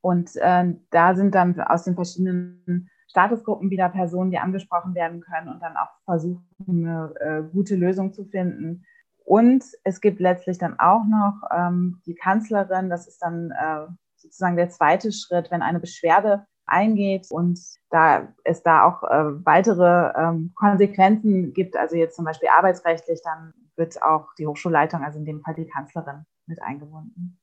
Und 0.00 0.36
äh, 0.36 0.74
da 0.90 1.14
sind 1.14 1.34
dann 1.34 1.60
aus 1.60 1.84
den 1.84 1.94
verschiedenen 1.94 2.88
Statusgruppen 3.08 3.70
wieder 3.70 3.88
Personen, 3.88 4.30
die 4.30 4.38
angesprochen 4.38 4.94
werden 4.94 5.20
können 5.20 5.48
und 5.48 5.60
dann 5.60 5.76
auch 5.76 5.88
versuchen, 6.04 6.46
eine 6.68 7.14
äh, 7.20 7.42
gute 7.42 7.76
Lösung 7.76 8.12
zu 8.12 8.24
finden. 8.24 8.84
Und 9.24 9.64
es 9.84 10.00
gibt 10.00 10.20
letztlich 10.20 10.58
dann 10.58 10.78
auch 10.78 11.04
noch 11.04 11.42
ähm, 11.52 12.00
die 12.06 12.14
Kanzlerin, 12.14 12.88
das 12.88 13.08
ist 13.08 13.20
dann 13.20 13.50
äh, 13.50 13.86
sozusagen 14.16 14.56
der 14.56 14.70
zweite 14.70 15.12
Schritt, 15.12 15.50
wenn 15.50 15.62
eine 15.62 15.80
Beschwerde 15.80 16.46
eingeht 16.66 17.28
und 17.30 17.58
da 17.90 18.28
es 18.44 18.62
da 18.62 18.84
auch 18.84 19.02
äh, 19.04 19.44
weitere 19.44 20.12
ähm, 20.16 20.52
Konsequenzen 20.54 21.52
gibt, 21.52 21.76
also 21.76 21.96
jetzt 21.96 22.16
zum 22.16 22.24
Beispiel 22.24 22.48
arbeitsrechtlich, 22.48 23.20
dann 23.22 23.54
wird 23.76 24.02
auch 24.02 24.34
die 24.38 24.46
Hochschulleitung, 24.46 25.02
also 25.02 25.18
in 25.18 25.24
dem 25.24 25.42
Fall 25.42 25.54
die 25.54 25.66
Kanzlerin, 25.66 26.24
mit 26.46 26.62
eingebunden. 26.62 27.38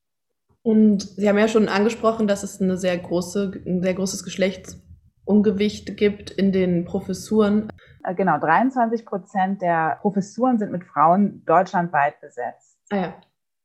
Und 0.61 1.01
Sie 1.01 1.27
haben 1.27 1.37
ja 1.37 1.47
schon 1.47 1.67
angesprochen, 1.67 2.27
dass 2.27 2.43
es 2.43 2.61
eine 2.61 2.77
sehr 2.77 2.97
große, 2.97 3.63
ein 3.65 3.81
sehr 3.81 3.93
großes 3.93 4.23
Geschlechtsungewicht 4.23 5.97
gibt 5.97 6.31
in 6.31 6.51
den 6.51 6.85
Professuren. 6.85 7.69
Äh, 8.03 8.15
genau, 8.15 8.39
23 8.39 9.05
Prozent 9.05 9.61
der 9.61 9.99
Professuren 10.01 10.57
sind 10.59 10.71
mit 10.71 10.85
Frauen 10.85 11.43
deutschlandweit 11.45 12.19
besetzt. 12.21 12.79
Ah 12.89 12.97
ja. 12.97 13.13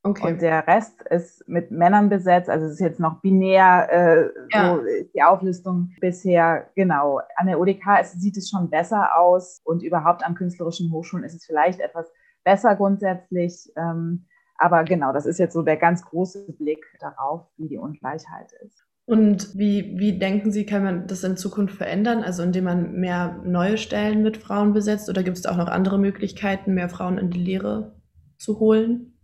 Okay. 0.05 0.33
Und 0.33 0.43
der 0.43 0.67
Rest 0.67 1.03
ist 1.11 1.47
mit 1.49 1.71
Männern 1.71 2.09
besetzt. 2.09 2.49
Also 2.49 2.67
es 2.67 2.73
ist 2.75 2.81
jetzt 2.81 3.01
noch 3.01 3.21
binär, 3.21 3.89
äh, 3.91 4.31
ja. 4.53 4.77
so 4.77 4.83
ist 4.83 5.15
die 5.15 5.23
Auflistung 5.23 5.93
bisher. 6.01 6.71
Genau. 6.77 7.21
An 7.37 7.47
der 7.47 7.59
ODK 7.59 8.01
ist, 8.01 8.21
sieht 8.21 8.37
es 8.37 8.49
schon 8.49 8.71
besser 8.71 9.19
aus 9.19 9.61
und 9.65 9.83
überhaupt 9.83 10.25
an 10.25 10.35
künstlerischen 10.35 10.93
Hochschulen 10.93 11.25
ist 11.25 11.35
es 11.35 11.45
vielleicht 11.45 11.81
etwas 11.81 12.11
besser 12.45 12.77
grundsätzlich. 12.77 13.73
Ähm, 13.77 14.27
aber 14.57 14.85
genau, 14.85 15.13
das 15.13 15.27
ist 15.27 15.39
jetzt 15.39 15.53
so 15.53 15.63
der 15.63 15.77
ganz 15.77 16.05
große 16.05 16.53
Blick 16.53 16.85
darauf, 17.01 17.47
wie 17.57 17.69
die 17.69 17.79
Ungleichheit 17.79 18.53
ist. 18.65 18.85
Und 19.05 19.57
wie, 19.57 19.99
wie 19.99 20.19
denken 20.19 20.53
Sie, 20.53 20.67
kann 20.67 20.85
man 20.85 21.07
das 21.07 21.25
in 21.25 21.37
Zukunft 21.37 21.75
verändern? 21.75 22.23
Also 22.23 22.43
indem 22.43 22.65
man 22.65 22.93
mehr 22.93 23.41
neue 23.45 23.79
Stellen 23.79 24.23
mit 24.23 24.37
Frauen 24.37 24.75
besetzt 24.75 25.09
oder 25.09 25.23
gibt 25.23 25.39
es 25.39 25.47
auch 25.47 25.57
noch 25.57 25.69
andere 25.69 25.99
Möglichkeiten, 25.99 26.75
mehr 26.75 26.91
Frauen 26.91 27.17
in 27.17 27.31
die 27.31 27.43
Lehre 27.43 27.97
zu 28.37 28.61
holen? 28.61 29.18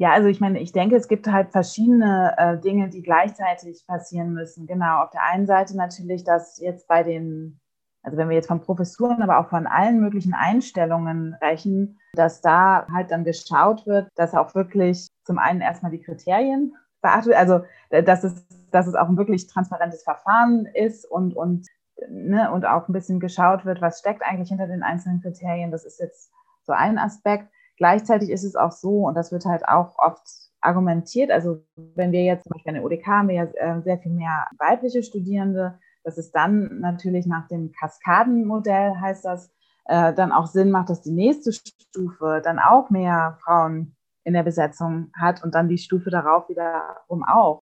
Ja, 0.00 0.12
also 0.12 0.28
ich 0.28 0.40
meine, 0.40 0.60
ich 0.60 0.70
denke, 0.70 0.94
es 0.94 1.08
gibt 1.08 1.26
halt 1.26 1.50
verschiedene 1.50 2.32
äh, 2.38 2.56
Dinge, 2.58 2.88
die 2.88 3.02
gleichzeitig 3.02 3.84
passieren 3.84 4.32
müssen. 4.32 4.66
Genau, 4.68 5.02
auf 5.02 5.10
der 5.10 5.24
einen 5.24 5.46
Seite 5.46 5.76
natürlich, 5.76 6.22
dass 6.22 6.60
jetzt 6.60 6.86
bei 6.86 7.02
den, 7.02 7.58
also 8.04 8.16
wenn 8.16 8.28
wir 8.28 8.36
jetzt 8.36 8.46
von 8.46 8.60
Professuren, 8.60 9.22
aber 9.22 9.38
auch 9.38 9.48
von 9.48 9.66
allen 9.66 9.98
möglichen 9.98 10.34
Einstellungen 10.34 11.34
rechnen, 11.42 11.98
dass 12.12 12.40
da 12.40 12.86
halt 12.92 13.10
dann 13.10 13.24
geschaut 13.24 13.86
wird, 13.86 14.08
dass 14.14 14.34
auch 14.34 14.54
wirklich 14.54 15.08
zum 15.24 15.38
einen 15.38 15.60
erstmal 15.60 15.90
die 15.90 16.00
Kriterien 16.00 16.76
beachtet, 17.02 17.34
also 17.34 17.64
äh, 17.90 18.04
dass 18.04 18.22
es, 18.22 18.46
dass 18.70 18.86
es 18.86 18.94
auch 18.94 19.08
ein 19.08 19.16
wirklich 19.16 19.48
transparentes 19.48 20.04
Verfahren 20.04 20.66
ist 20.74 21.10
und, 21.10 21.34
und, 21.34 21.66
ne, 22.08 22.52
und 22.52 22.64
auch 22.66 22.86
ein 22.88 22.92
bisschen 22.92 23.18
geschaut 23.18 23.64
wird, 23.64 23.80
was 23.80 23.98
steckt 23.98 24.22
eigentlich 24.22 24.50
hinter 24.50 24.68
den 24.68 24.84
einzelnen 24.84 25.20
Kriterien. 25.20 25.72
Das 25.72 25.84
ist 25.84 25.98
jetzt 25.98 26.30
so 26.62 26.72
ein 26.72 26.98
Aspekt. 26.98 27.48
Gleichzeitig 27.78 28.30
ist 28.30 28.44
es 28.44 28.56
auch 28.56 28.72
so, 28.72 29.06
und 29.06 29.14
das 29.14 29.32
wird 29.32 29.44
halt 29.44 29.66
auch 29.66 29.96
oft 29.98 30.22
argumentiert, 30.60 31.30
also 31.30 31.64
wenn 31.94 32.10
wir 32.10 32.24
jetzt 32.24 32.44
zum 32.44 32.50
Beispiel 32.50 32.74
der 32.74 32.84
ODK 32.84 33.06
haben 33.06 33.28
wir 33.28 33.34
ja 33.36 33.44
äh, 33.44 33.80
sehr 33.82 33.98
viel 33.98 34.12
mehr 34.12 34.46
weibliche 34.58 35.04
Studierende, 35.04 35.78
dass 36.02 36.18
es 36.18 36.32
dann 36.32 36.80
natürlich 36.80 37.26
nach 37.26 37.46
dem 37.46 37.70
Kaskadenmodell 37.72 38.96
heißt 39.00 39.24
das, 39.24 39.52
äh, 39.84 40.12
dann 40.12 40.32
auch 40.32 40.46
Sinn 40.46 40.70
macht, 40.70 40.90
dass 40.90 41.02
die 41.02 41.12
nächste 41.12 41.52
Stufe 41.52 42.40
dann 42.42 42.58
auch 42.58 42.90
mehr 42.90 43.38
Frauen 43.44 43.94
in 44.24 44.34
der 44.34 44.42
Besetzung 44.42 45.10
hat 45.14 45.42
und 45.42 45.54
dann 45.54 45.68
die 45.68 45.78
Stufe 45.78 46.10
darauf 46.10 46.48
wiederum 46.48 47.24
auch. 47.24 47.62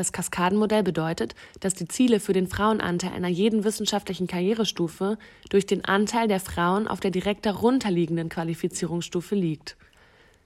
Das 0.00 0.12
Kaskadenmodell 0.12 0.82
bedeutet, 0.82 1.34
dass 1.60 1.74
die 1.74 1.86
Ziele 1.86 2.20
für 2.20 2.32
den 2.32 2.46
Frauenanteil 2.46 3.12
einer 3.12 3.28
jeden 3.28 3.64
wissenschaftlichen 3.64 4.26
Karrierestufe 4.26 5.18
durch 5.50 5.66
den 5.66 5.84
Anteil 5.84 6.26
der 6.26 6.40
Frauen 6.40 6.88
auf 6.88 7.00
der 7.00 7.10
direkt 7.10 7.44
darunterliegenden 7.44 8.30
Qualifizierungsstufe 8.30 9.34
liegt. 9.34 9.76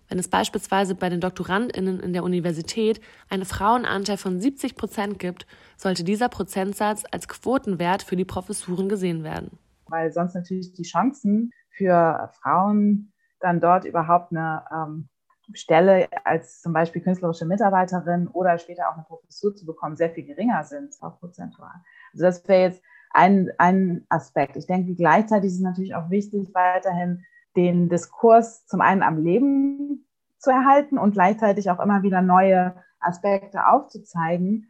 Wenn 0.08 0.18
es 0.18 0.26
beispielsweise 0.26 0.96
bei 0.96 1.08
den 1.08 1.20
DoktorandInnen 1.20 2.00
in 2.00 2.12
der 2.12 2.24
Universität 2.24 3.00
einen 3.28 3.44
Frauenanteil 3.44 4.16
von 4.16 4.40
70 4.40 4.74
Prozent 4.74 5.20
gibt, 5.20 5.46
sollte 5.76 6.02
dieser 6.02 6.28
Prozentsatz 6.28 7.04
als 7.12 7.28
Quotenwert 7.28 8.02
für 8.02 8.16
die 8.16 8.24
Professuren 8.24 8.88
gesehen 8.88 9.22
werden. 9.22 9.56
Weil 9.86 10.10
sonst 10.10 10.34
natürlich 10.34 10.72
die 10.72 10.82
Chancen 10.82 11.52
für 11.70 12.28
Frauen 12.42 13.12
dann 13.38 13.60
dort 13.60 13.84
überhaupt 13.84 14.32
eine 14.32 14.64
ähm, 14.74 15.08
Stelle 15.52 16.08
als 16.24 16.60
zum 16.62 16.72
Beispiel 16.72 17.02
künstlerische 17.02 17.44
Mitarbeiterin 17.44 18.28
oder 18.28 18.58
später 18.58 18.88
auch 18.88 18.94
eine 18.94 19.04
Professur 19.04 19.54
zu 19.54 19.66
bekommen, 19.66 19.96
sehr 19.96 20.10
viel 20.10 20.24
geringer 20.24 20.64
sind, 20.64 20.94
auch 21.00 21.18
prozentual. 21.20 21.72
Also 22.12 22.24
das 22.24 22.46
wäre 22.48 22.62
jetzt 22.62 22.82
ein, 23.10 23.50
ein 23.58 24.06
Aspekt. 24.08 24.56
Ich 24.56 24.66
denke, 24.66 24.94
gleichzeitig 24.94 25.48
ist 25.48 25.56
es 25.56 25.60
natürlich 25.60 25.94
auch 25.94 26.10
wichtig, 26.10 26.50
weiterhin 26.54 27.24
den 27.56 27.88
Diskurs 27.88 28.66
zum 28.66 28.80
einen 28.80 29.02
am 29.02 29.22
Leben 29.22 30.06
zu 30.38 30.50
erhalten 30.50 30.98
und 30.98 31.12
gleichzeitig 31.12 31.70
auch 31.70 31.80
immer 31.80 32.02
wieder 32.02 32.22
neue 32.22 32.74
Aspekte 33.00 33.66
aufzuzeigen 33.66 34.68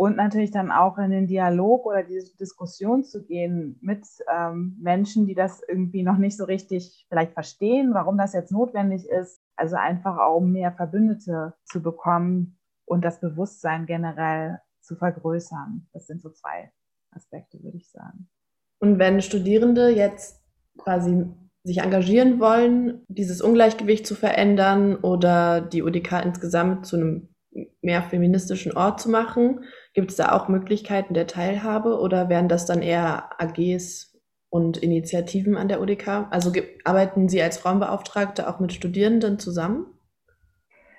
und 0.00 0.16
natürlich 0.16 0.50
dann 0.50 0.70
auch 0.72 0.96
in 0.96 1.10
den 1.10 1.26
Dialog 1.26 1.84
oder 1.84 2.02
die 2.02 2.22
Diskussion 2.40 3.04
zu 3.04 3.22
gehen 3.22 3.76
mit 3.82 4.06
ähm, 4.34 4.78
Menschen, 4.80 5.26
die 5.26 5.34
das 5.34 5.60
irgendwie 5.68 6.02
noch 6.02 6.16
nicht 6.16 6.38
so 6.38 6.44
richtig 6.44 7.04
vielleicht 7.10 7.34
verstehen, 7.34 7.92
warum 7.92 8.16
das 8.16 8.32
jetzt 8.32 8.50
notwendig 8.50 9.06
ist. 9.06 9.42
Also 9.56 9.76
einfach 9.76 10.16
auch 10.16 10.40
mehr 10.40 10.72
Verbündete 10.72 11.52
zu 11.66 11.82
bekommen 11.82 12.58
und 12.86 13.04
das 13.04 13.20
Bewusstsein 13.20 13.84
generell 13.84 14.60
zu 14.80 14.96
vergrößern. 14.96 15.86
Das 15.92 16.06
sind 16.06 16.22
so 16.22 16.30
zwei 16.30 16.72
Aspekte, 17.10 17.62
würde 17.62 17.76
ich 17.76 17.90
sagen. 17.90 18.26
Und 18.78 18.98
wenn 18.98 19.20
Studierende 19.20 19.90
jetzt 19.90 20.42
quasi 20.78 21.26
sich 21.62 21.82
engagieren 21.82 22.40
wollen, 22.40 23.02
dieses 23.08 23.42
Ungleichgewicht 23.42 24.06
zu 24.06 24.14
verändern 24.14 24.96
oder 24.96 25.60
die 25.60 25.82
UDK 25.82 26.24
insgesamt 26.24 26.86
zu 26.86 26.96
einem 26.96 27.28
mehr 27.82 28.02
feministischen 28.02 28.74
Ort 28.74 28.98
zu 28.98 29.10
machen, 29.10 29.60
Gibt 29.92 30.10
es 30.10 30.16
da 30.16 30.32
auch 30.32 30.48
Möglichkeiten 30.48 31.14
der 31.14 31.26
Teilhabe 31.26 31.98
oder 31.98 32.28
wären 32.28 32.48
das 32.48 32.66
dann 32.66 32.80
eher 32.80 33.40
AGs 33.40 34.16
und 34.48 34.76
Initiativen 34.76 35.56
an 35.56 35.68
der 35.68 35.80
UDK? 35.80 36.28
Also 36.30 36.52
arbeiten 36.84 37.28
Sie 37.28 37.42
als 37.42 37.58
Frauenbeauftragte 37.58 38.48
auch 38.48 38.60
mit 38.60 38.72
Studierenden 38.72 39.38
zusammen? 39.38 39.86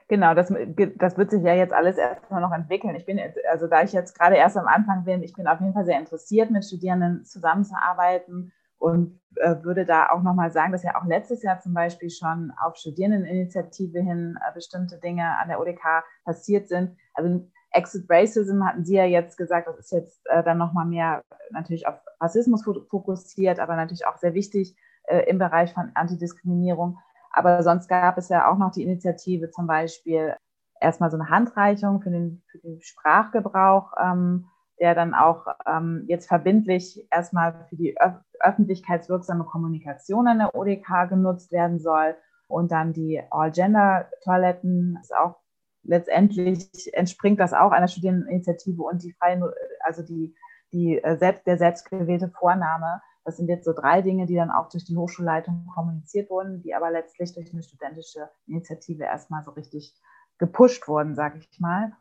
Genau, 0.09 0.33
das, 0.33 0.53
das 0.97 1.17
wird 1.17 1.31
sich 1.31 1.41
ja 1.41 1.53
jetzt 1.53 1.71
alles 1.71 1.95
erstmal 1.95 2.41
noch 2.41 2.51
entwickeln. 2.51 2.95
Ich 2.95 3.05
bin, 3.05 3.17
also 3.49 3.67
da 3.67 3.81
ich 3.81 3.93
jetzt 3.93 4.17
gerade 4.19 4.35
erst 4.35 4.57
am 4.57 4.67
Anfang 4.67 5.05
bin, 5.05 5.23
ich 5.23 5.33
bin 5.33 5.47
auf 5.47 5.61
jeden 5.61 5.73
Fall 5.73 5.85
sehr 5.85 5.97
interessiert, 5.97 6.51
mit 6.51 6.65
Studierenden 6.65 7.23
zusammenzuarbeiten 7.23 8.51
und 8.77 9.21
äh, 9.35 9.55
würde 9.63 9.85
da 9.85 10.09
auch 10.09 10.21
nochmal 10.21 10.51
sagen, 10.51 10.73
dass 10.73 10.83
ja 10.83 10.99
auch 10.99 11.05
letztes 11.05 11.43
Jahr 11.43 11.61
zum 11.61 11.73
Beispiel 11.73 12.09
schon 12.09 12.51
auf 12.61 12.75
Studierendeninitiative 12.75 13.99
hin 13.99 14.37
äh, 14.45 14.53
bestimmte 14.53 14.97
Dinge 14.99 15.37
an 15.39 15.47
der 15.47 15.61
UDK 15.61 16.03
passiert 16.25 16.67
sind. 16.67 16.97
Also 17.13 17.47
Exit 17.71 18.05
Racism 18.09 18.63
hatten 18.63 18.83
Sie 18.83 18.95
ja 18.95 19.05
jetzt 19.05 19.37
gesagt, 19.37 19.67
das 19.67 19.79
ist 19.79 19.91
jetzt 19.91 20.21
äh, 20.25 20.43
dann 20.43 20.57
nochmal 20.57 20.85
mehr 20.85 21.21
natürlich 21.51 21.87
auf 21.87 21.95
Rassismus 22.19 22.63
fokussiert, 22.63 23.59
aber 23.59 23.75
natürlich 23.75 24.05
auch 24.05 24.17
sehr 24.17 24.33
wichtig 24.33 24.75
äh, 25.03 25.29
im 25.29 25.37
Bereich 25.37 25.73
von 25.73 25.91
Antidiskriminierung. 25.93 26.99
Aber 27.31 27.63
sonst 27.63 27.87
gab 27.87 28.17
es 28.17 28.29
ja 28.29 28.51
auch 28.51 28.57
noch 28.57 28.71
die 28.71 28.83
Initiative 28.83 29.49
zum 29.51 29.67
Beispiel 29.67 30.35
erstmal 30.81 31.11
so 31.11 31.17
eine 31.17 31.29
Handreichung 31.29 32.01
für 32.01 32.09
den, 32.09 32.43
für 32.51 32.57
den 32.59 32.81
Sprachgebrauch, 32.81 33.93
ähm, 34.01 34.47
der 34.79 34.95
dann 34.95 35.13
auch 35.13 35.45
ähm, 35.65 36.05
jetzt 36.07 36.27
verbindlich 36.27 37.07
erstmal 37.11 37.65
für 37.69 37.75
die 37.75 37.95
öf 38.01 38.13
öffentlichkeitswirksame 38.43 39.43
Kommunikation 39.43 40.27
an 40.27 40.39
der 40.39 40.55
ODK 40.55 41.07
genutzt 41.07 41.51
werden 41.51 41.79
soll. 41.79 42.15
Und 42.47 42.71
dann 42.71 42.91
die 42.91 43.21
All-Gender-Toiletten 43.29 44.97
ist 44.99 45.15
auch 45.15 45.40
letztendlich 45.83 46.69
entspringt 46.93 47.39
das 47.39 47.53
auch 47.53 47.71
einer 47.71 47.87
Studierendeninitiative 47.87 48.81
und 48.81 49.03
die 49.03 49.13
freie, 49.13 49.53
also 49.81 50.03
die, 50.03 50.35
die 50.71 51.01
äh, 51.03 51.17
selbst, 51.17 51.45
der 51.47 51.57
selbstgewählte 51.57 52.29
Vorname. 52.29 53.01
Das 53.23 53.37
sind 53.37 53.49
jetzt 53.49 53.65
so 53.65 53.73
drei 53.73 54.01
Dinge, 54.01 54.25
die 54.25 54.35
dann 54.35 54.51
auch 54.51 54.69
durch 54.69 54.85
die 54.85 54.97
Hochschulleitung 54.97 55.67
kommuniziert 55.73 56.29
wurden, 56.29 56.61
die 56.61 56.73
aber 56.73 56.89
letztlich 56.91 57.33
durch 57.33 57.51
eine 57.53 57.61
studentische 57.61 58.29
Initiative 58.47 59.03
erstmal 59.03 59.43
so 59.43 59.51
richtig 59.51 59.95
gepusht 60.39 60.87
wurden, 60.87 61.15
sage 61.15 61.39
ich 61.39 61.59
mal. 61.59 61.91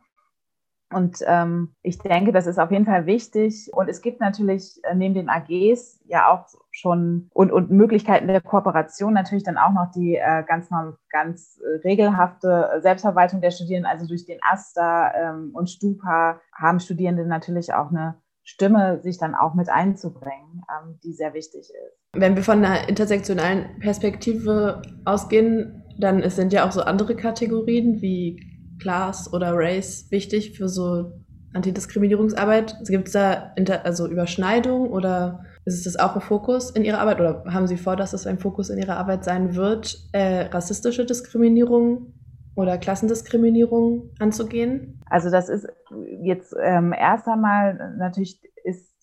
Und 0.92 1.18
ähm, 1.26 1.74
ich 1.82 1.98
denke, 1.98 2.32
das 2.32 2.46
ist 2.46 2.58
auf 2.58 2.70
jeden 2.70 2.84
Fall 2.84 3.06
wichtig. 3.06 3.70
Und 3.72 3.88
es 3.88 4.02
gibt 4.02 4.20
natürlich 4.20 4.80
äh, 4.82 4.94
neben 4.94 5.14
den 5.14 5.28
AGs 5.28 6.00
ja 6.06 6.32
auch 6.32 6.46
schon 6.72 7.30
und, 7.32 7.52
und 7.52 7.70
Möglichkeiten 7.70 8.26
der 8.26 8.40
Kooperation 8.40 9.12
natürlich 9.14 9.44
dann 9.44 9.56
auch 9.56 9.72
noch 9.72 9.90
die 9.92 10.16
äh, 10.16 10.42
ganz, 10.46 10.68
ganz 11.08 11.60
äh, 11.60 11.86
regelhafte 11.86 12.80
Selbstverwaltung 12.80 13.40
der 13.40 13.52
Studierenden, 13.52 13.90
also 13.90 14.06
durch 14.06 14.26
den 14.26 14.38
AStA 14.42 15.12
ähm, 15.14 15.50
und 15.52 15.70
Stupa 15.70 16.40
haben 16.52 16.80
Studierende 16.80 17.26
natürlich 17.26 17.72
auch 17.72 17.90
eine 17.90 18.16
Stimme, 18.42 19.00
sich 19.02 19.18
dann 19.18 19.36
auch 19.36 19.54
mit 19.54 19.68
einzubringen, 19.68 20.64
ähm, 20.68 20.98
die 21.04 21.12
sehr 21.12 21.34
wichtig 21.34 21.60
ist. 21.60 22.00
Wenn 22.14 22.34
wir 22.34 22.42
von 22.42 22.64
einer 22.64 22.88
intersektionalen 22.88 23.78
Perspektive 23.78 24.82
ausgehen, 25.04 25.84
dann 25.98 26.28
sind 26.30 26.52
ja 26.52 26.66
auch 26.66 26.72
so 26.72 26.82
andere 26.82 27.14
Kategorien 27.14 28.00
wie 28.00 28.40
Class 28.80 29.32
oder 29.32 29.52
Race 29.54 30.06
wichtig 30.10 30.56
für 30.56 30.68
so 30.68 31.12
Antidiskriminierungsarbeit? 31.52 32.76
Gibt 32.86 33.08
es 33.08 33.12
da 33.12 33.52
Inter 33.56 33.84
also 33.84 34.06
Überschneidung 34.08 34.90
oder 34.90 35.44
ist 35.64 35.74
es 35.74 35.84
das 35.84 35.96
auch 35.96 36.14
ein 36.14 36.20
Fokus 36.20 36.70
in 36.70 36.84
Ihrer 36.84 37.00
Arbeit 37.00 37.20
oder 37.20 37.44
haben 37.46 37.66
Sie 37.66 37.76
vor, 37.76 37.96
dass 37.96 38.12
es 38.12 38.26
ein 38.26 38.38
Fokus 38.38 38.70
in 38.70 38.78
Ihrer 38.78 38.96
Arbeit 38.96 39.24
sein 39.24 39.54
wird, 39.54 39.96
äh, 40.12 40.46
rassistische 40.46 41.04
Diskriminierung 41.04 42.14
oder 42.56 42.78
Klassendiskriminierung 42.78 44.10
anzugehen? 44.18 45.00
Also 45.06 45.30
das 45.30 45.48
ist 45.48 45.66
jetzt 46.22 46.54
ähm, 46.62 46.92
erst 46.92 47.26
einmal 47.28 47.94
natürlich 47.98 48.40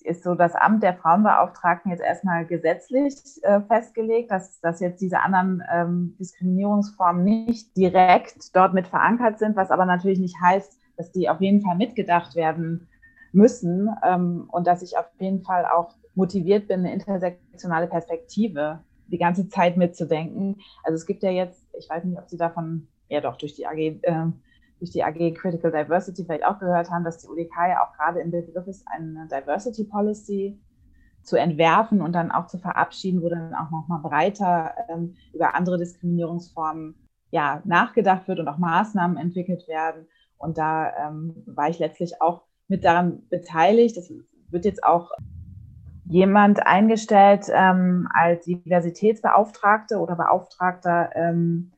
ist 0.07 0.23
so 0.23 0.35
das 0.35 0.55
Amt 0.55 0.83
der 0.83 0.95
Frauenbeauftragten 0.95 1.91
jetzt 1.91 2.03
erstmal 2.03 2.45
gesetzlich 2.45 3.15
äh, 3.43 3.61
festgelegt, 3.61 4.31
dass, 4.31 4.59
dass 4.61 4.79
jetzt 4.79 5.01
diese 5.01 5.19
anderen 5.19 5.61
ähm, 5.71 6.15
Diskriminierungsformen 6.19 7.23
nicht 7.23 7.75
direkt 7.75 8.55
dort 8.55 8.73
mit 8.73 8.87
verankert 8.87 9.39
sind, 9.39 9.55
was 9.55 9.71
aber 9.71 9.85
natürlich 9.85 10.19
nicht 10.19 10.37
heißt, 10.41 10.79
dass 10.97 11.11
die 11.11 11.29
auf 11.29 11.41
jeden 11.41 11.61
Fall 11.61 11.75
mitgedacht 11.75 12.35
werden 12.35 12.87
müssen 13.31 13.89
ähm, 14.03 14.47
und 14.51 14.65
dass 14.65 14.81
ich 14.81 14.97
auf 14.97 15.05
jeden 15.19 15.43
Fall 15.43 15.65
auch 15.65 15.93
motiviert 16.15 16.67
bin, 16.67 16.79
eine 16.79 16.93
intersektionale 16.93 17.87
Perspektive 17.87 18.79
die 19.07 19.17
ganze 19.17 19.47
Zeit 19.47 19.77
mitzudenken. 19.77 20.57
Also 20.83 20.95
es 20.95 21.05
gibt 21.05 21.23
ja 21.23 21.31
jetzt, 21.31 21.65
ich 21.77 21.89
weiß 21.89 22.03
nicht, 22.03 22.17
ob 22.17 22.29
Sie 22.29 22.37
davon, 22.37 22.87
ja 23.09 23.21
doch, 23.21 23.37
durch 23.37 23.53
die 23.53 23.67
AG, 23.67 23.77
äh, 23.77 24.25
durch 24.79 24.91
die 24.91 25.03
AG 25.03 25.33
Critical 25.35 25.71
Diversity 25.71 26.23
vielleicht 26.23 26.45
auch 26.45 26.59
gehört 26.59 26.89
haben, 26.91 27.03
dass 27.03 27.17
die 27.17 27.27
UDK 27.27 27.69
ja 27.69 27.83
auch 27.83 27.93
gerade 27.93 28.19
im 28.19 28.31
Begriff 28.31 28.67
ist, 28.67 28.85
eine 28.87 29.27
Diversity 29.27 29.83
Policy 29.83 30.59
zu 31.23 31.35
entwerfen 31.35 32.01
und 32.01 32.13
dann 32.13 32.31
auch 32.31 32.47
zu 32.47 32.57
verabschieden, 32.57 33.21
wo 33.21 33.29
dann 33.29 33.53
auch 33.53 33.69
nochmal 33.69 34.01
breiter 34.01 34.73
ähm, 34.89 35.15
über 35.33 35.55
andere 35.55 35.77
Diskriminierungsformen 35.77 36.95
ja, 37.31 37.61
nachgedacht 37.65 38.27
wird 38.27 38.39
und 38.39 38.47
auch 38.47 38.57
Maßnahmen 38.57 39.17
entwickelt 39.17 39.67
werden. 39.67 40.07
Und 40.37 40.57
da 40.57 40.91
ähm, 40.95 41.43
war 41.45 41.69
ich 41.69 41.79
letztlich 41.79 42.21
auch 42.21 42.43
mit 42.67 42.85
daran 42.85 43.23
beteiligt. 43.29 43.97
Es 43.97 44.13
wird 44.49 44.65
jetzt 44.65 44.83
auch 44.83 45.11
jemand 46.05 46.65
eingestellt 46.65 47.47
ähm, 47.53 48.07
als 48.13 48.45
Diversitätsbeauftragte 48.45 49.97
oder 49.97 50.15
Beauftragter. 50.15 51.09
Ähm, 51.15 51.73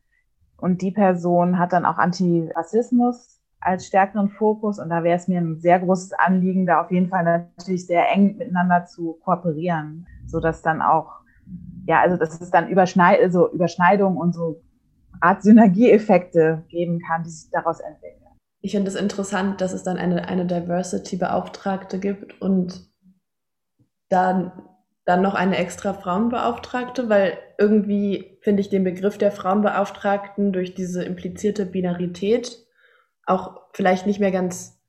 und 0.61 0.81
die 0.81 0.91
Person 0.91 1.57
hat 1.59 1.73
dann 1.73 1.85
auch 1.85 1.97
Antirassismus 1.97 3.39
als 3.61 3.87
stärkeren 3.87 4.29
Fokus. 4.29 4.79
Und 4.79 4.89
da 4.89 5.03
wäre 5.03 5.17
es 5.17 5.27
mir 5.27 5.39
ein 5.39 5.59
sehr 5.59 5.79
großes 5.79 6.13
Anliegen, 6.13 6.65
da 6.65 6.81
auf 6.81 6.91
jeden 6.91 7.09
Fall 7.09 7.23
natürlich 7.23 7.85
sehr 7.85 8.09
eng 8.11 8.37
miteinander 8.37 8.85
zu 8.85 9.19
kooperieren, 9.23 10.07
sodass 10.25 10.61
dann 10.61 10.81
auch, 10.81 11.19
ja, 11.85 12.01
also 12.01 12.17
dass 12.17 12.39
es 12.39 12.51
dann 12.51 12.69
Überschneid 12.69 13.21
also 13.21 13.51
Überschneidungen 13.51 14.17
und 14.17 14.33
so 14.33 14.61
Art 15.21 15.43
Synergieeffekte 15.43 16.63
geben 16.69 16.99
kann, 16.99 17.23
die 17.23 17.29
sich 17.29 17.49
daraus 17.51 17.79
entwickeln. 17.79 18.19
Ich 18.61 18.71
finde 18.71 18.89
es 18.89 18.95
interessant, 18.95 19.61
dass 19.61 19.73
es 19.73 19.83
dann 19.83 19.97
eine, 19.97 20.27
eine 20.27 20.45
Diversity-Beauftragte 20.45 21.99
gibt 21.99 22.41
und 22.41 22.89
dann, 24.09 24.51
dann 25.06 25.22
noch 25.22 25.34
eine 25.34 25.58
extra 25.58 25.94
Frauenbeauftragte, 25.94 27.10
weil 27.10 27.38
irgendwie 27.58 28.38
finde 28.41 28.62
ich 28.62 28.70
den 28.70 28.84
Begriff 28.84 29.18
der 29.18 29.32
Frauenbeauftragten 29.32 30.53
durch 30.53 30.75
diese 30.75 31.03
implizierte 31.03 31.65
Binarität 31.65 32.65
auch 33.25 33.62
vielleicht 33.74 34.08
nicht 34.08 34.20
mehr 34.20 34.32
ganz 34.32 34.79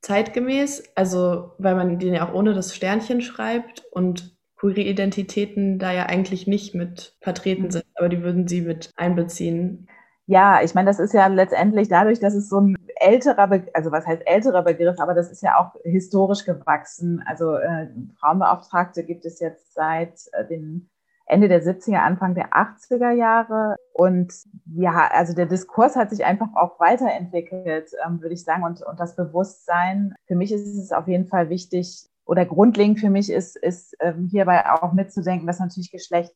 zeitgemäß, 0.00 0.84
also 0.94 1.52
weil 1.58 1.74
man 1.74 1.98
den 1.98 2.14
ja 2.14 2.28
auch 2.28 2.34
ohne 2.34 2.54
das 2.54 2.74
Sternchen 2.74 3.20
schreibt 3.20 3.84
und 3.90 4.36
queere 4.56 4.80
Identitäten 4.80 5.78
da 5.78 5.92
ja 5.92 6.06
eigentlich 6.06 6.46
nicht 6.46 6.74
mit 6.74 7.16
vertreten 7.20 7.64
mhm. 7.64 7.70
sind, 7.70 7.84
aber 7.94 8.08
die 8.08 8.22
würden 8.22 8.48
sie 8.48 8.62
mit 8.62 8.90
einbeziehen. 8.96 9.88
Ja, 10.30 10.62
ich 10.62 10.76
meine, 10.76 10.88
das 10.88 11.00
ist 11.00 11.12
ja 11.12 11.26
letztendlich 11.26 11.88
dadurch, 11.88 12.20
dass 12.20 12.34
es 12.34 12.48
so 12.48 12.60
ein 12.60 12.76
älterer, 13.00 13.48
Be 13.48 13.66
also 13.74 13.90
was 13.90 14.06
heißt 14.06 14.22
älterer 14.26 14.62
Begriff, 14.62 15.00
aber 15.00 15.12
das 15.12 15.28
ist 15.28 15.42
ja 15.42 15.58
auch 15.58 15.74
historisch 15.82 16.44
gewachsen. 16.44 17.20
Also 17.26 17.56
äh, 17.56 17.88
Frauenbeauftragte 18.20 19.02
gibt 19.02 19.24
es 19.24 19.40
jetzt 19.40 19.74
seit 19.74 20.20
äh, 20.30 20.46
den 20.46 20.88
Ende 21.26 21.48
der 21.48 21.64
70er, 21.64 21.96
Anfang 21.96 22.36
der 22.36 22.50
80er 22.52 23.10
Jahre. 23.10 23.74
Und 23.92 24.32
ja, 24.76 25.08
also 25.10 25.34
der 25.34 25.46
Diskurs 25.46 25.96
hat 25.96 26.10
sich 26.10 26.24
einfach 26.24 26.54
auch 26.54 26.78
weiterentwickelt, 26.78 27.90
ähm, 28.06 28.22
würde 28.22 28.34
ich 28.34 28.44
sagen. 28.44 28.62
Und, 28.62 28.82
und 28.82 29.00
das 29.00 29.16
Bewusstsein, 29.16 30.14
für 30.28 30.36
mich 30.36 30.52
ist 30.52 30.64
es 30.64 30.92
auf 30.92 31.08
jeden 31.08 31.26
Fall 31.26 31.48
wichtig, 31.48 32.08
oder 32.24 32.46
grundlegend 32.46 33.00
für 33.00 33.10
mich 33.10 33.30
ist, 33.30 33.56
ist 33.56 33.96
ähm, 33.98 34.28
hierbei 34.30 34.64
auch 34.70 34.92
mitzudenken, 34.92 35.48
dass 35.48 35.58
natürlich 35.58 35.90
Geschlecht 35.90 36.34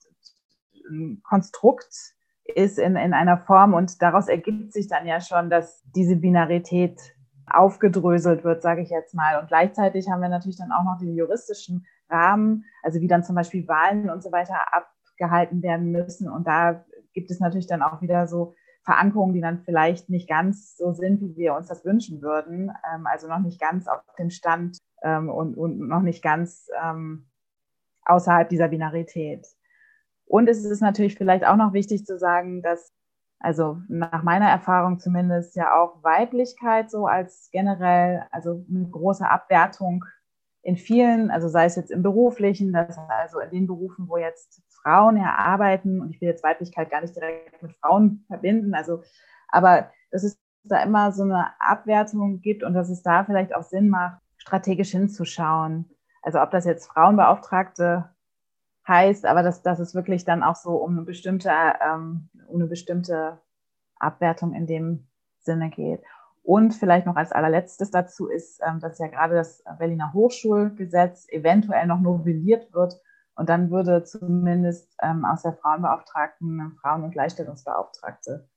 ein 0.90 1.22
Konstrukt 1.22 2.13
ist 2.44 2.78
in, 2.78 2.96
in 2.96 3.14
einer 3.14 3.38
Form 3.38 3.74
und 3.74 4.02
daraus 4.02 4.28
ergibt 4.28 4.72
sich 4.72 4.88
dann 4.88 5.06
ja 5.06 5.20
schon, 5.20 5.50
dass 5.50 5.82
diese 5.94 6.16
Binarität 6.16 7.00
aufgedröselt 7.50 8.44
wird, 8.44 8.62
sage 8.62 8.82
ich 8.82 8.90
jetzt 8.90 9.14
mal. 9.14 9.40
Und 9.40 9.48
gleichzeitig 9.48 10.08
haben 10.08 10.20
wir 10.20 10.28
natürlich 10.28 10.58
dann 10.58 10.72
auch 10.72 10.84
noch 10.84 10.98
den 10.98 11.14
juristischen 11.14 11.86
Rahmen, 12.08 12.64
also 12.82 13.00
wie 13.00 13.08
dann 13.08 13.24
zum 13.24 13.34
Beispiel 13.34 13.66
Wahlen 13.68 14.10
und 14.10 14.22
so 14.22 14.32
weiter 14.32 14.56
abgehalten 14.72 15.62
werden 15.62 15.90
müssen. 15.90 16.30
Und 16.30 16.46
da 16.46 16.84
gibt 17.12 17.30
es 17.30 17.40
natürlich 17.40 17.66
dann 17.66 17.82
auch 17.82 18.02
wieder 18.02 18.26
so 18.26 18.54
Verankerungen, 18.84 19.34
die 19.34 19.40
dann 19.40 19.62
vielleicht 19.64 20.10
nicht 20.10 20.28
ganz 20.28 20.76
so 20.76 20.92
sind, 20.92 21.20
wie 21.20 21.36
wir 21.36 21.54
uns 21.54 21.68
das 21.68 21.84
wünschen 21.84 22.20
würden. 22.20 22.70
Ähm, 22.94 23.06
also 23.06 23.28
noch 23.28 23.40
nicht 23.40 23.60
ganz 23.60 23.88
auf 23.88 24.00
dem 24.18 24.30
Stand 24.30 24.78
ähm, 25.02 25.30
und, 25.30 25.56
und 25.56 25.78
noch 25.88 26.02
nicht 26.02 26.22
ganz 26.22 26.68
ähm, 26.82 27.26
außerhalb 28.04 28.48
dieser 28.48 28.68
Binarität. 28.68 29.46
Und 30.26 30.48
es 30.48 30.64
ist 30.64 30.80
natürlich 30.80 31.16
vielleicht 31.16 31.46
auch 31.46 31.56
noch 31.56 31.72
wichtig 31.72 32.04
zu 32.04 32.18
sagen, 32.18 32.62
dass, 32.62 32.92
also 33.38 33.78
nach 33.88 34.22
meiner 34.22 34.48
Erfahrung 34.48 34.98
zumindest, 34.98 35.56
ja 35.56 35.76
auch 35.80 36.02
Weiblichkeit 36.02 36.90
so 36.90 37.06
als 37.06 37.48
generell, 37.52 38.26
also 38.30 38.64
eine 38.68 38.88
große 38.88 39.28
Abwertung 39.28 40.04
in 40.62 40.76
vielen, 40.76 41.30
also 41.30 41.48
sei 41.48 41.66
es 41.66 41.76
jetzt 41.76 41.90
im 41.90 42.02
beruflichen, 42.02 42.72
dass 42.72 42.98
also 43.08 43.38
in 43.40 43.50
den 43.50 43.66
Berufen, 43.66 44.08
wo 44.08 44.16
jetzt 44.16 44.62
Frauen 44.82 45.16
ja 45.16 45.34
arbeiten, 45.36 46.00
und 46.00 46.10
ich 46.10 46.20
will 46.20 46.28
jetzt 46.28 46.42
Weiblichkeit 46.42 46.90
gar 46.90 47.02
nicht 47.02 47.14
direkt 47.14 47.62
mit 47.62 47.72
Frauen 47.74 48.24
verbinden, 48.28 48.74
also, 48.74 49.02
aber 49.48 49.90
dass 50.10 50.22
es 50.24 50.38
da 50.64 50.82
immer 50.82 51.12
so 51.12 51.22
eine 51.22 51.48
Abwertung 51.60 52.40
gibt 52.40 52.62
und 52.62 52.72
dass 52.72 52.88
es 52.88 53.02
da 53.02 53.24
vielleicht 53.24 53.54
auch 53.54 53.62
Sinn 53.62 53.90
macht, 53.90 54.20
strategisch 54.38 54.90
hinzuschauen. 54.90 55.90
Also 56.22 56.40
ob 56.40 56.50
das 56.50 56.64
jetzt 56.64 56.86
Frauenbeauftragte 56.86 58.13
heißt, 58.86 59.26
aber 59.26 59.42
dass, 59.42 59.62
dass 59.62 59.78
es 59.78 59.94
wirklich 59.94 60.24
dann 60.24 60.42
auch 60.42 60.56
so 60.56 60.76
um 60.76 60.92
eine 60.92 61.02
bestimmte, 61.02 61.50
ähm, 61.50 62.28
um 62.48 62.56
eine 62.56 62.66
bestimmte 62.66 63.40
Abwertung 63.96 64.52
in 64.54 64.66
dem 64.66 65.06
Sinne 65.38 65.70
geht. 65.70 66.02
Und 66.42 66.74
vielleicht 66.74 67.06
noch 67.06 67.16
als 67.16 67.32
allerletztes 67.32 67.90
dazu 67.90 68.28
ist, 68.28 68.60
ähm, 68.66 68.78
dass 68.80 68.98
ja 68.98 69.06
gerade 69.08 69.34
das 69.34 69.64
Berliner 69.78 70.12
Hochschulgesetz 70.12 71.26
eventuell 71.30 71.86
noch 71.86 72.00
novelliert 72.00 72.72
wird. 72.74 73.00
Und 73.34 73.48
dann 73.48 73.70
würde 73.70 74.04
zumindest 74.04 74.94
ähm, 75.02 75.24
aus 75.24 75.42
der 75.42 75.54
Frauenbeauftragten 75.54 76.60
eine 76.60 76.70
Frauen- 76.82 77.02
und 77.02 77.12
Gleichstellungsbeauftragte 77.12 78.48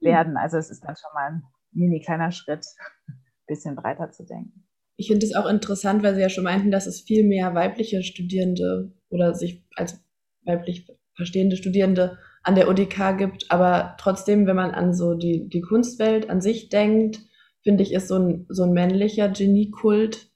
mhm. 0.00 0.06
werden. 0.06 0.36
Also 0.38 0.56
es 0.56 0.70
ist 0.70 0.84
dann 0.84 0.96
schon 0.96 1.10
mal 1.12 1.26
ein 1.26 1.44
mini 1.72 2.00
kleiner 2.00 2.32
Schritt, 2.32 2.66
ein 3.08 3.22
bisschen 3.46 3.76
breiter 3.76 4.10
zu 4.10 4.24
denken. 4.24 4.63
Ich 4.96 5.08
finde 5.08 5.26
es 5.26 5.34
auch 5.34 5.46
interessant, 5.46 6.02
weil 6.02 6.14
Sie 6.14 6.20
ja 6.20 6.28
schon 6.28 6.44
meinten, 6.44 6.70
dass 6.70 6.86
es 6.86 7.00
viel 7.00 7.24
mehr 7.24 7.54
weibliche 7.54 8.02
Studierende 8.02 8.92
oder 9.10 9.34
sich 9.34 9.62
als 9.74 10.00
weiblich 10.44 10.86
verstehende 11.14 11.56
Studierende 11.56 12.18
an 12.42 12.54
der 12.54 12.68
UDK 12.68 13.16
gibt. 13.16 13.50
Aber 13.50 13.96
trotzdem, 13.98 14.46
wenn 14.46 14.56
man 14.56 14.70
an 14.70 14.94
so 14.94 15.14
die, 15.14 15.48
die 15.48 15.60
Kunstwelt 15.60 16.30
an 16.30 16.40
sich 16.40 16.68
denkt, 16.68 17.20
finde 17.62 17.82
ich, 17.82 17.92
ist 17.92 18.08
so 18.08 18.16
ein, 18.16 18.46
so 18.48 18.64
ein 18.64 18.72
männlicher 18.72 19.28
Geniekult 19.28 20.28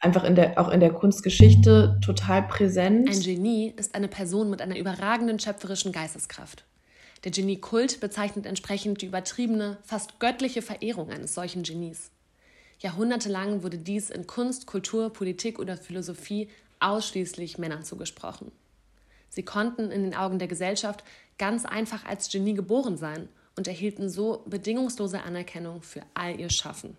einfach 0.00 0.24
in 0.24 0.34
der, 0.34 0.58
auch 0.60 0.68
in 0.68 0.80
der 0.80 0.92
Kunstgeschichte 0.92 1.98
total 2.04 2.42
präsent. 2.42 3.08
Ein 3.08 3.20
Genie 3.20 3.72
ist 3.76 3.94
eine 3.94 4.08
Person 4.08 4.50
mit 4.50 4.60
einer 4.60 4.78
überragenden 4.78 5.40
schöpferischen 5.40 5.92
Geisteskraft. 5.92 6.64
Der 7.24 7.32
Geniekult 7.32 8.00
bezeichnet 8.00 8.44
entsprechend 8.44 9.00
die 9.00 9.06
übertriebene, 9.06 9.78
fast 9.82 10.20
göttliche 10.20 10.60
Verehrung 10.60 11.08
eines 11.08 11.34
solchen 11.34 11.62
Genies. 11.62 12.10
Jahrhundertelang 12.84 13.62
wurde 13.62 13.78
dies 13.78 14.10
in 14.10 14.26
Kunst, 14.26 14.66
Kultur, 14.66 15.10
Politik 15.10 15.58
oder 15.58 15.78
Philosophie 15.78 16.50
ausschließlich 16.80 17.56
Männern 17.56 17.82
zugesprochen. 17.82 18.52
Sie 19.30 19.42
konnten 19.42 19.90
in 19.90 20.02
den 20.02 20.14
Augen 20.14 20.38
der 20.38 20.48
Gesellschaft 20.48 21.02
ganz 21.38 21.64
einfach 21.64 22.04
als 22.04 22.30
Genie 22.30 22.52
geboren 22.52 22.98
sein 22.98 23.30
und 23.56 23.66
erhielten 23.68 24.10
so 24.10 24.44
bedingungslose 24.46 25.22
Anerkennung 25.22 25.80
für 25.80 26.02
all 26.12 26.38
ihr 26.38 26.50
Schaffen. 26.50 26.94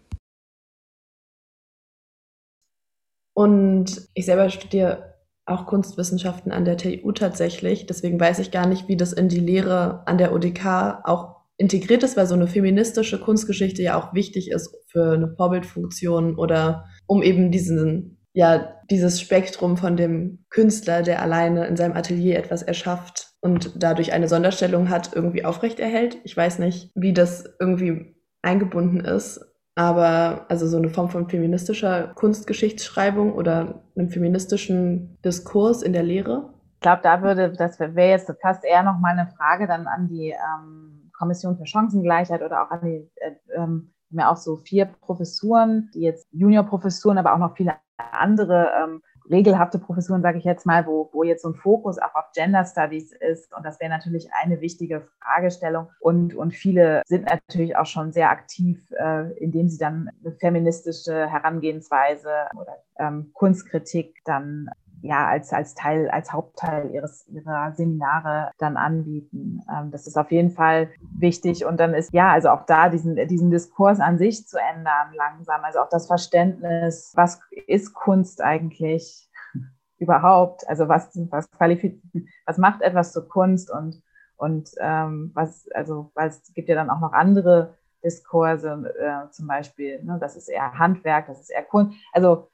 Und 3.36 4.08
ich 4.16 4.26
selber 4.26 4.50
studiere 4.50 5.14
auch 5.46 5.68
Kunstwissenschaften 5.68 6.52
an 6.52 6.66
der 6.66 6.78
TU 6.78 7.12
tatsächlich. 7.12 7.86
Deswegen 7.86 8.20
weiß 8.20 8.40
ich 8.40 8.50
gar 8.50 8.66
nicht, 8.66 8.88
wie 8.88 8.98
das 8.98 9.14
in 9.14 9.30
die 9.30 9.40
Lehre 9.40 10.02
an 10.08 10.18
der 10.18 10.34
ODK 10.34 11.04
auch 11.04 11.36
integriert 11.58 12.02
ist, 12.02 12.18
weil 12.18 12.26
so 12.26 12.34
eine 12.34 12.48
feministische 12.48 13.20
Kunstgeschichte 13.20 13.84
ja 13.84 14.00
auch 14.00 14.16
wichtig 14.16 14.50
ist 14.50 14.85
für 14.96 15.14
eine 15.14 15.36
Vorbildfunktion 15.36 16.36
oder 16.36 16.86
um 17.06 17.22
eben 17.22 17.52
diesen, 17.52 18.18
ja, 18.34 18.74
dieses 18.90 19.20
Spektrum 19.20 19.76
von 19.76 19.98
dem 19.98 20.46
Künstler, 20.50 21.02
der 21.02 21.22
alleine 21.22 21.66
in 21.68 21.76
seinem 21.76 21.98
Atelier 21.98 22.40
etwas 22.40 22.64
erschafft 22.64 23.34
und 23.42 23.84
dadurch 23.84 24.14
eine 24.14 24.30
Sonderstellung 24.30 24.90
hat, 24.90 25.14
irgendwie 25.14 25.44
aufrechterhält. 25.44 26.18
Ich 26.24 26.36
weiß 26.36 26.60
nicht, 26.60 26.92
wie 26.96 27.12
das 27.12 27.44
irgendwie 27.60 28.16
eingebunden 28.42 29.02
ist, 29.02 29.42
aber 29.76 30.46
also 30.48 30.66
so 30.66 30.78
eine 30.78 30.90
Form 30.90 31.10
von 31.10 31.28
feministischer 31.28 32.14
Kunstgeschichtsschreibung 32.16 33.34
oder 33.34 33.84
einem 33.98 34.10
feministischen 34.10 35.18
Diskurs 35.26 35.82
in 35.82 35.92
der 35.92 36.04
Lehre. 36.04 36.54
Ich 36.76 36.80
glaube, 36.80 37.02
da 37.04 37.22
würde, 37.22 37.52
das 37.52 37.80
wäre 37.80 38.12
jetzt 38.12 38.32
fast 38.42 38.64
eher 38.64 38.84
noch 38.84 39.00
mal 39.00 39.18
eine 39.18 39.28
Frage 39.36 39.68
dann 39.68 39.88
an 39.88 40.08
die 40.08 40.30
ähm 40.30 40.96
Kommission 41.18 41.58
für 41.58 41.66
Chancengleichheit 41.66 42.42
oder 42.42 42.64
auch 42.64 42.72
an 42.72 42.82
die, 42.84 43.10
äh, 43.16 43.32
ähm, 43.56 43.94
ja 44.20 44.32
auch 44.32 44.38
so 44.38 44.58
vier 44.58 44.86
Professuren, 44.86 45.90
die 45.94 46.02
jetzt 46.02 46.28
Juniorprofessuren, 46.32 47.18
aber 47.18 47.34
auch 47.34 47.40
noch 47.40 47.56
viele 47.56 47.76
andere 47.98 48.70
ähm, 48.84 49.02
regelhafte 49.30 49.80
Professuren, 49.80 50.22
sage 50.22 50.38
ich 50.38 50.44
jetzt 50.44 50.66
mal, 50.66 50.86
wo, 50.86 51.10
wo 51.12 51.24
jetzt 51.24 51.42
so 51.42 51.50
ein 51.50 51.56
Fokus 51.56 51.98
auch 51.98 52.14
auf 52.16 52.32
Gender 52.34 52.66
Studies 52.66 53.12
ist. 53.12 53.56
Und 53.56 53.66
das 53.66 53.80
wäre 53.80 53.90
natürlich 53.90 54.30
eine 54.34 54.62
wichtige 54.62 55.08
Fragestellung. 55.22 55.88
Und, 56.00 56.36
und 56.36 56.54
viele 56.54 57.02
sind 57.06 57.26
natürlich 57.26 57.76
auch 57.76 57.86
schon 57.86 58.12
sehr 58.12 58.30
aktiv, 58.30 58.80
äh, 58.92 59.32
indem 59.38 59.68
sie 59.70 59.78
dann 59.78 60.10
eine 60.24 60.34
feministische 60.34 61.28
Herangehensweise 61.28 62.30
oder 62.60 62.78
ähm, 63.00 63.32
Kunstkritik 63.34 64.16
dann 64.26 64.70
ja, 65.06 65.28
als, 65.28 65.54
als 65.54 65.76
Teil, 65.76 66.10
als 66.10 66.34
Hauptteil 66.34 66.90
ihres, 66.92 67.28
ihrer 67.28 67.74
Seminare 67.74 68.52
dann 68.58 68.76
anbieten. 68.76 69.62
Ähm, 69.72 69.92
das 69.92 70.08
ist 70.08 70.18
auf 70.18 70.32
jeden 70.32 70.52
Fall 70.52 70.90
wichtig. 71.18 71.66
Und 71.66 71.80
dann 71.80 71.94
ist, 71.94 72.12
ja, 72.14 72.32
also 72.32 72.50
auch 72.50 72.66
da 72.66 72.90
diesen, 72.90 73.16
diesen 73.28 73.52
Diskurs 73.52 74.00
an 74.00 74.18
sich 74.18 74.48
zu 74.48 74.58
ändern 74.58 75.14
langsam. 75.16 75.64
Also 75.64 75.80
auch 75.80 75.90
das 75.90 76.08
Verständnis, 76.08 77.14
was 77.16 77.40
ist 77.68 77.94
Kunst 77.94 78.42
eigentlich 78.42 79.30
überhaupt? 80.00 80.68
Also 80.68 80.88
was, 80.88 81.12
was 81.30 81.50
qualifiziert, 81.52 82.28
was 82.46 82.58
macht 82.58 82.82
etwas 82.82 83.14
zur 83.14 83.30
Kunst 83.30 83.70
und, 83.72 84.02
und 84.38 84.72
ähm, 84.80 85.32
was, 85.36 85.70
also, 85.74 86.12
es 86.16 86.52
gibt 86.54 86.68
ja 86.68 86.76
dann 86.76 86.90
auch 86.90 87.00
noch 87.00 87.14
andere 87.14 87.76
Diskurse, 88.04 88.94
äh, 89.00 89.30
zum 89.32 89.48
Beispiel, 89.48 90.04
ne, 90.04 90.18
das 90.20 90.36
ist 90.36 90.48
eher 90.48 90.78
Handwerk, 90.78 91.28
das 91.28 91.42
ist 91.42 91.50
eher 91.50 91.64
Kunst. 91.64 91.96
Also 92.12 92.50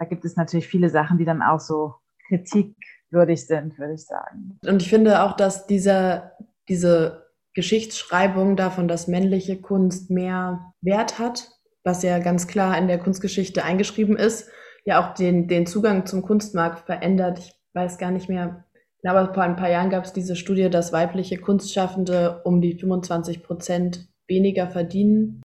da 0.00 0.06
gibt 0.06 0.24
es 0.24 0.34
natürlich 0.34 0.66
viele 0.66 0.88
Sachen, 0.88 1.18
die 1.18 1.26
dann 1.26 1.42
auch 1.42 1.60
so 1.60 1.94
kritikwürdig 2.26 3.46
sind, 3.46 3.78
würde 3.78 3.94
ich 3.94 4.06
sagen. 4.06 4.58
Und 4.66 4.80
ich 4.82 4.88
finde 4.88 5.22
auch, 5.22 5.36
dass 5.36 5.66
dieser, 5.66 6.32
diese 6.68 7.26
Geschichtsschreibung 7.54 8.56
davon, 8.56 8.88
dass 8.88 9.08
männliche 9.08 9.60
Kunst 9.60 10.10
mehr 10.10 10.72
Wert 10.80 11.18
hat, 11.18 11.50
was 11.84 12.02
ja 12.02 12.18
ganz 12.18 12.46
klar 12.46 12.78
in 12.78 12.88
der 12.88 12.98
Kunstgeschichte 12.98 13.62
eingeschrieben 13.62 14.16
ist, 14.16 14.48
ja 14.86 15.04
auch 15.04 15.12
den, 15.12 15.48
den 15.48 15.66
Zugang 15.66 16.06
zum 16.06 16.22
Kunstmarkt 16.22 16.86
verändert. 16.86 17.38
Ich 17.38 17.52
weiß 17.74 17.98
gar 17.98 18.10
nicht 18.10 18.30
mehr, 18.30 18.64
aber 19.04 19.34
vor 19.34 19.42
ein 19.42 19.56
paar 19.56 19.70
Jahren 19.70 19.90
gab 19.90 20.04
es 20.04 20.14
diese 20.14 20.34
Studie, 20.34 20.70
dass 20.70 20.94
weibliche 20.94 21.36
Kunstschaffende 21.36 22.40
um 22.44 22.62
die 22.62 22.78
25 22.78 23.42
Prozent 23.42 24.08
weniger 24.26 24.70
verdienen 24.70 25.42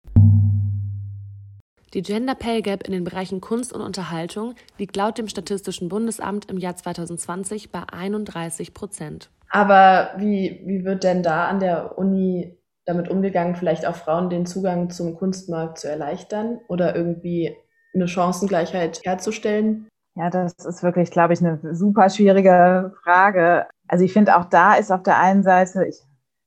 die 1.94 2.02
Gender 2.02 2.34
Pay 2.34 2.62
Gap 2.62 2.86
in 2.86 2.92
den 2.92 3.04
Bereichen 3.04 3.40
Kunst 3.40 3.72
und 3.72 3.80
Unterhaltung 3.80 4.54
liegt 4.78 4.96
laut 4.96 5.16
dem 5.16 5.28
Statistischen 5.28 5.88
Bundesamt 5.88 6.50
im 6.50 6.58
Jahr 6.58 6.76
2020 6.76 7.70
bei 7.70 7.82
31 7.90 8.74
Prozent. 8.74 9.30
Aber 9.48 10.10
wie, 10.16 10.62
wie 10.66 10.84
wird 10.84 11.04
denn 11.04 11.22
da 11.22 11.46
an 11.46 11.60
der 11.60 11.96
Uni 11.96 12.58
damit 12.84 13.08
umgegangen, 13.08 13.54
vielleicht 13.54 13.86
auch 13.86 13.94
Frauen 13.94 14.28
den 14.28 14.44
Zugang 14.44 14.90
zum 14.90 15.14
Kunstmarkt 15.16 15.78
zu 15.78 15.88
erleichtern 15.88 16.60
oder 16.68 16.94
irgendwie 16.94 17.56
eine 17.94 18.08
Chancengleichheit 18.08 19.00
herzustellen? 19.04 19.88
Ja, 20.16 20.30
das 20.30 20.52
ist 20.64 20.82
wirklich, 20.82 21.10
glaube 21.10 21.32
ich, 21.32 21.40
eine 21.40 21.74
super 21.74 22.10
schwierige 22.10 22.92
Frage. 23.02 23.66
Also 23.88 24.04
ich 24.04 24.12
finde 24.12 24.36
auch 24.36 24.44
da 24.44 24.74
ist 24.74 24.92
auf 24.92 25.02
der 25.02 25.18
einen 25.18 25.42
Seite, 25.42 25.86
ich 25.86 25.96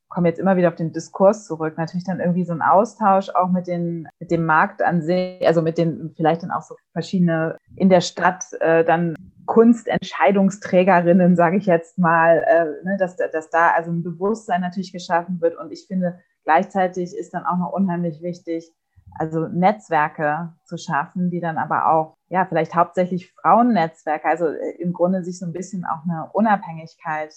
komme 0.09 0.29
jetzt 0.29 0.39
immer 0.39 0.55
wieder 0.55 0.69
auf 0.69 0.75
den 0.75 0.93
Diskurs 0.93 1.45
zurück, 1.45 1.77
natürlich 1.77 2.05
dann 2.05 2.19
irgendwie 2.19 2.45
so 2.45 2.53
ein 2.53 2.61
Austausch 2.61 3.29
auch 3.29 3.49
mit, 3.49 3.67
den, 3.67 4.07
mit 4.19 4.31
dem 4.31 4.45
Markt 4.45 4.81
an 4.81 5.01
sich, 5.01 5.45
also 5.45 5.61
mit 5.61 5.77
den 5.77 6.13
vielleicht 6.15 6.43
dann 6.43 6.51
auch 6.51 6.61
so 6.61 6.75
verschiedene 6.93 7.57
in 7.75 7.89
der 7.89 8.01
Stadt 8.01 8.45
äh, 8.59 8.83
dann 8.83 9.15
Kunstentscheidungsträgerinnen, 9.45 11.35
sage 11.35 11.57
ich 11.57 11.65
jetzt 11.65 11.97
mal, 11.97 12.43
äh, 12.47 12.85
ne, 12.85 12.97
dass, 12.99 13.15
dass 13.15 13.49
da 13.49 13.71
also 13.71 13.91
ein 13.91 14.03
Bewusstsein 14.03 14.61
natürlich 14.61 14.91
geschaffen 14.91 15.41
wird. 15.41 15.57
Und 15.57 15.71
ich 15.71 15.87
finde, 15.87 16.19
gleichzeitig 16.43 17.15
ist 17.15 17.33
dann 17.33 17.45
auch 17.45 17.57
noch 17.57 17.71
unheimlich 17.71 18.21
wichtig, 18.21 18.71
also 19.17 19.47
Netzwerke 19.47 20.53
zu 20.65 20.77
schaffen, 20.77 21.29
die 21.29 21.39
dann 21.39 21.57
aber 21.57 21.89
auch, 21.89 22.15
ja, 22.29 22.45
vielleicht 22.45 22.75
hauptsächlich 22.75 23.31
Frauennetzwerke, 23.33 24.27
also 24.27 24.47
äh, 24.47 24.75
im 24.79 24.93
Grunde 24.93 25.23
sich 25.23 25.39
so 25.39 25.45
ein 25.45 25.53
bisschen 25.53 25.85
auch 25.85 26.03
eine 26.03 26.29
Unabhängigkeit 26.33 27.33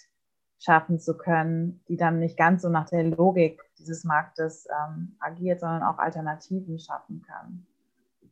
schaffen 0.61 1.01
zu 1.01 1.17
können, 1.17 1.83
die 1.89 1.97
dann 1.97 2.21
nicht 2.21 2.37
ganz 2.37 2.63
so 2.63 2.69
nach 2.69 2.89
der 2.89 3.05
Logik 3.05 3.61
dieses 3.79 4.05
Marktes 4.05 4.67
ähm, 4.71 5.17
agiert, 5.19 5.61
sondern 5.61 5.83
auch 5.83 5.99
Alternativen 5.99 6.79
schaffen 6.79 7.23
kann. 7.27 7.67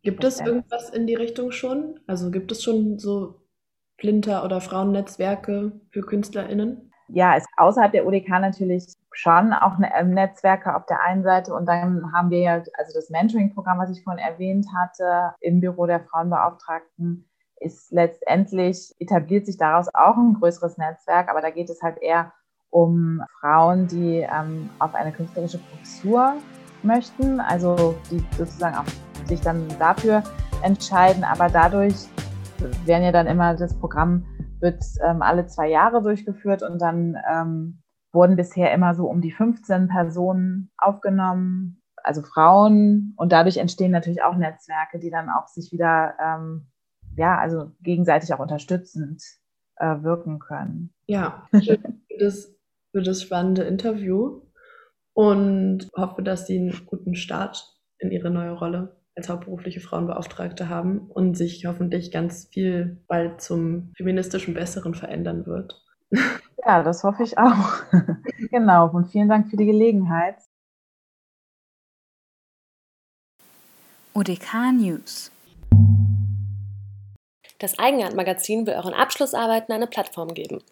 Gibt 0.03 0.23
es 0.23 0.41
irgendwas 0.41 0.91
in 0.91 1.07
die 1.07 1.14
Richtung 1.14 1.51
schon? 1.51 1.99
Also 2.07 2.31
gibt 2.31 2.53
es 2.53 2.62
schon 2.62 2.99
so 2.99 3.43
Flinter- 3.99 4.45
oder 4.45 4.61
Frauennetzwerke 4.61 5.73
für 5.91 6.03
KünstlerInnen? 6.03 6.93
Ja, 7.09 7.37
es 7.37 7.47
außerhalb 7.57 7.91
der 7.93 8.07
UDK 8.07 8.29
natürlich 8.41 8.85
schon 9.12 9.53
auch 9.55 9.79
ne, 9.79 9.91
Netzwerke 10.05 10.77
auf 10.77 10.85
der 10.87 11.03
einen 11.03 11.23
Seite 11.23 11.55
und 11.55 11.67
dann 11.67 12.12
haben 12.12 12.31
wir 12.31 12.41
ja 12.41 12.53
also 12.75 12.93
das 12.95 13.09
Mentoring-Programm, 13.11 13.79
was 13.79 13.91
ich 13.91 14.05
vorhin 14.05 14.23
erwähnt 14.23 14.67
hatte, 14.77 15.35
im 15.41 15.61
Büro 15.61 15.87
der 15.87 16.01
Frauenbeauftragten, 16.01 17.28
ist 17.61 17.92
letztendlich, 17.92 18.94
etabliert 18.99 19.47
sich 19.47 19.57
daraus 19.57 19.88
auch 19.94 20.16
ein 20.16 20.35
größeres 20.35 20.79
Netzwerk, 20.79 21.29
aber 21.29 21.40
da 21.40 21.51
geht 21.51 21.71
es 21.71 21.83
halt 21.83 21.99
eher 21.99 22.33
um 22.71 23.23
Frauen, 23.40 23.87
die 23.87 24.27
ähm, 24.31 24.71
auf 24.79 24.94
eine 24.94 25.12
künstlerische 25.12 25.59
Professur 25.59 26.35
möchten, 26.83 27.40
also 27.40 27.97
die 28.11 28.23
sozusagen 28.37 28.77
auch 28.77 29.27
sich 29.27 29.40
dann 29.40 29.66
dafür 29.79 30.23
entscheiden, 30.62 31.25
aber 31.25 31.49
dadurch 31.49 32.07
werden 32.85 33.05
ja 33.05 33.12
dann 33.12 33.27
immer, 33.27 33.55
das 33.55 33.79
Programm 33.79 34.27
wird 34.61 34.83
ähm, 35.05 35.23
alle 35.23 35.47
zwei 35.47 35.68
Jahre 35.68 36.03
durchgeführt 36.03 36.62
und 36.62 36.81
dann 36.81 37.16
ähm, 37.31 37.83
wurden 38.12 38.37
bisher 38.37 38.73
immer 38.73 38.94
so 38.94 39.07
um 39.07 39.21
die 39.21 39.31
15 39.31 39.88
Personen 39.88 40.71
aufgenommen, 40.79 41.83
also 42.03 42.23
Frauen. 42.23 43.14
Und 43.16 43.33
dadurch 43.33 43.59
entstehen 43.59 43.92
natürlich 43.92 44.23
auch 44.23 44.37
Netzwerke, 44.37 44.99
die 44.99 45.11
dann 45.11 45.31
auch 45.31 45.47
sich 45.47 45.73
wieder 45.73 46.14
ähm, 46.21 46.66
ja, 47.18 47.38
also 47.38 47.72
gegenseitig 47.83 48.33
auch 48.33 48.38
unterstützend 48.38 49.22
äh, 49.76 50.02
wirken 50.02 50.38
können. 50.38 50.90
Ja, 51.07 51.46
für 51.50 51.78
das, 52.18 52.54
für 52.92 53.02
das 53.02 53.22
spannende 53.22 53.62
Interview 53.62 54.42
und 55.12 55.88
hoffe, 55.96 56.22
dass 56.22 56.46
Sie 56.46 56.59
einen 56.59 56.87
guten 56.87 57.14
Start 57.14 57.76
in 57.98 58.11
Ihre 58.12 58.31
neue 58.31 58.52
Rolle 58.52 58.96
als 59.16 59.28
hauptberufliche 59.28 59.81
Frauenbeauftragte 59.81 60.68
haben 60.68 61.11
und 61.11 61.37
sich 61.37 61.66
hoffentlich 61.66 62.12
ganz 62.12 62.46
viel 62.52 63.02
bald 63.09 63.40
zum 63.40 63.92
feministischen 63.96 64.54
Besseren 64.54 64.94
verändern 64.94 65.44
wird. 65.44 65.85
Ja, 66.64 66.83
das 66.85 67.02
hoffe 67.02 67.24
ich 67.24 67.37
auch. 67.37 67.83
genau. 68.50 68.90
Und 68.90 69.07
vielen 69.07 69.28
Dank 69.28 69.48
für 69.50 69.57
die 69.57 69.66
Gelegenheit. 69.66 70.37
ODK 74.14 74.72
News 74.72 75.33
das 77.59 77.79
Eigenart-Magazin 77.79 78.66
will 78.66 78.75
euren 78.75 78.94
Abschlussarbeiten 78.94 79.73
eine 79.73 79.87
Plattform 79.87 80.35
geben. 80.35 80.62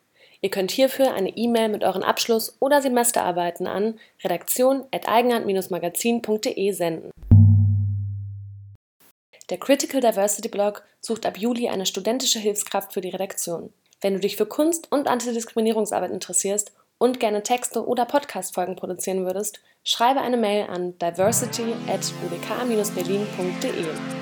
Ihr 0.40 0.50
könnt 0.50 0.70
hierfür 0.70 1.12
eine 1.14 1.36
E-Mail 1.36 1.68
mit 1.68 1.82
euren 1.82 2.02
Abschluss- 2.02 2.56
oder 2.60 2.82
Semesterarbeiten 2.82 3.66
an 3.66 3.98
redaktion.eigenart-magazin.de 4.22 6.72
senden. 6.72 7.10
Der 9.48 9.58
Critical 9.58 10.00
Diversity 10.00 10.48
Blog 10.48 10.82
sucht 11.00 11.24
ab 11.24 11.38
Juli 11.38 11.68
eine 11.68 11.86
studentische 11.86 12.40
Hilfskraft 12.40 12.92
für 12.92 13.00
die 13.00 13.10
Redaktion. 13.10 13.72
Wenn 14.00 14.14
du 14.14 14.20
dich 14.20 14.36
für 14.36 14.46
Kunst 14.46 14.92
und 14.92 15.08
Antidiskriminierungsarbeit 15.08 16.10
interessierst 16.10 16.72
und 16.98 17.20
gerne 17.20 17.42
Texte 17.42 17.86
oder 17.86 18.04
Podcast-Folgen 18.04 18.76
produzieren 18.76 19.24
würdest, 19.24 19.60
schreibe 19.84 20.20
eine 20.20 20.36
Mail 20.36 20.66
an 20.68 20.98
diversity 20.98 21.72
at 21.88 22.12
udk-berlin.de. 22.24 24.15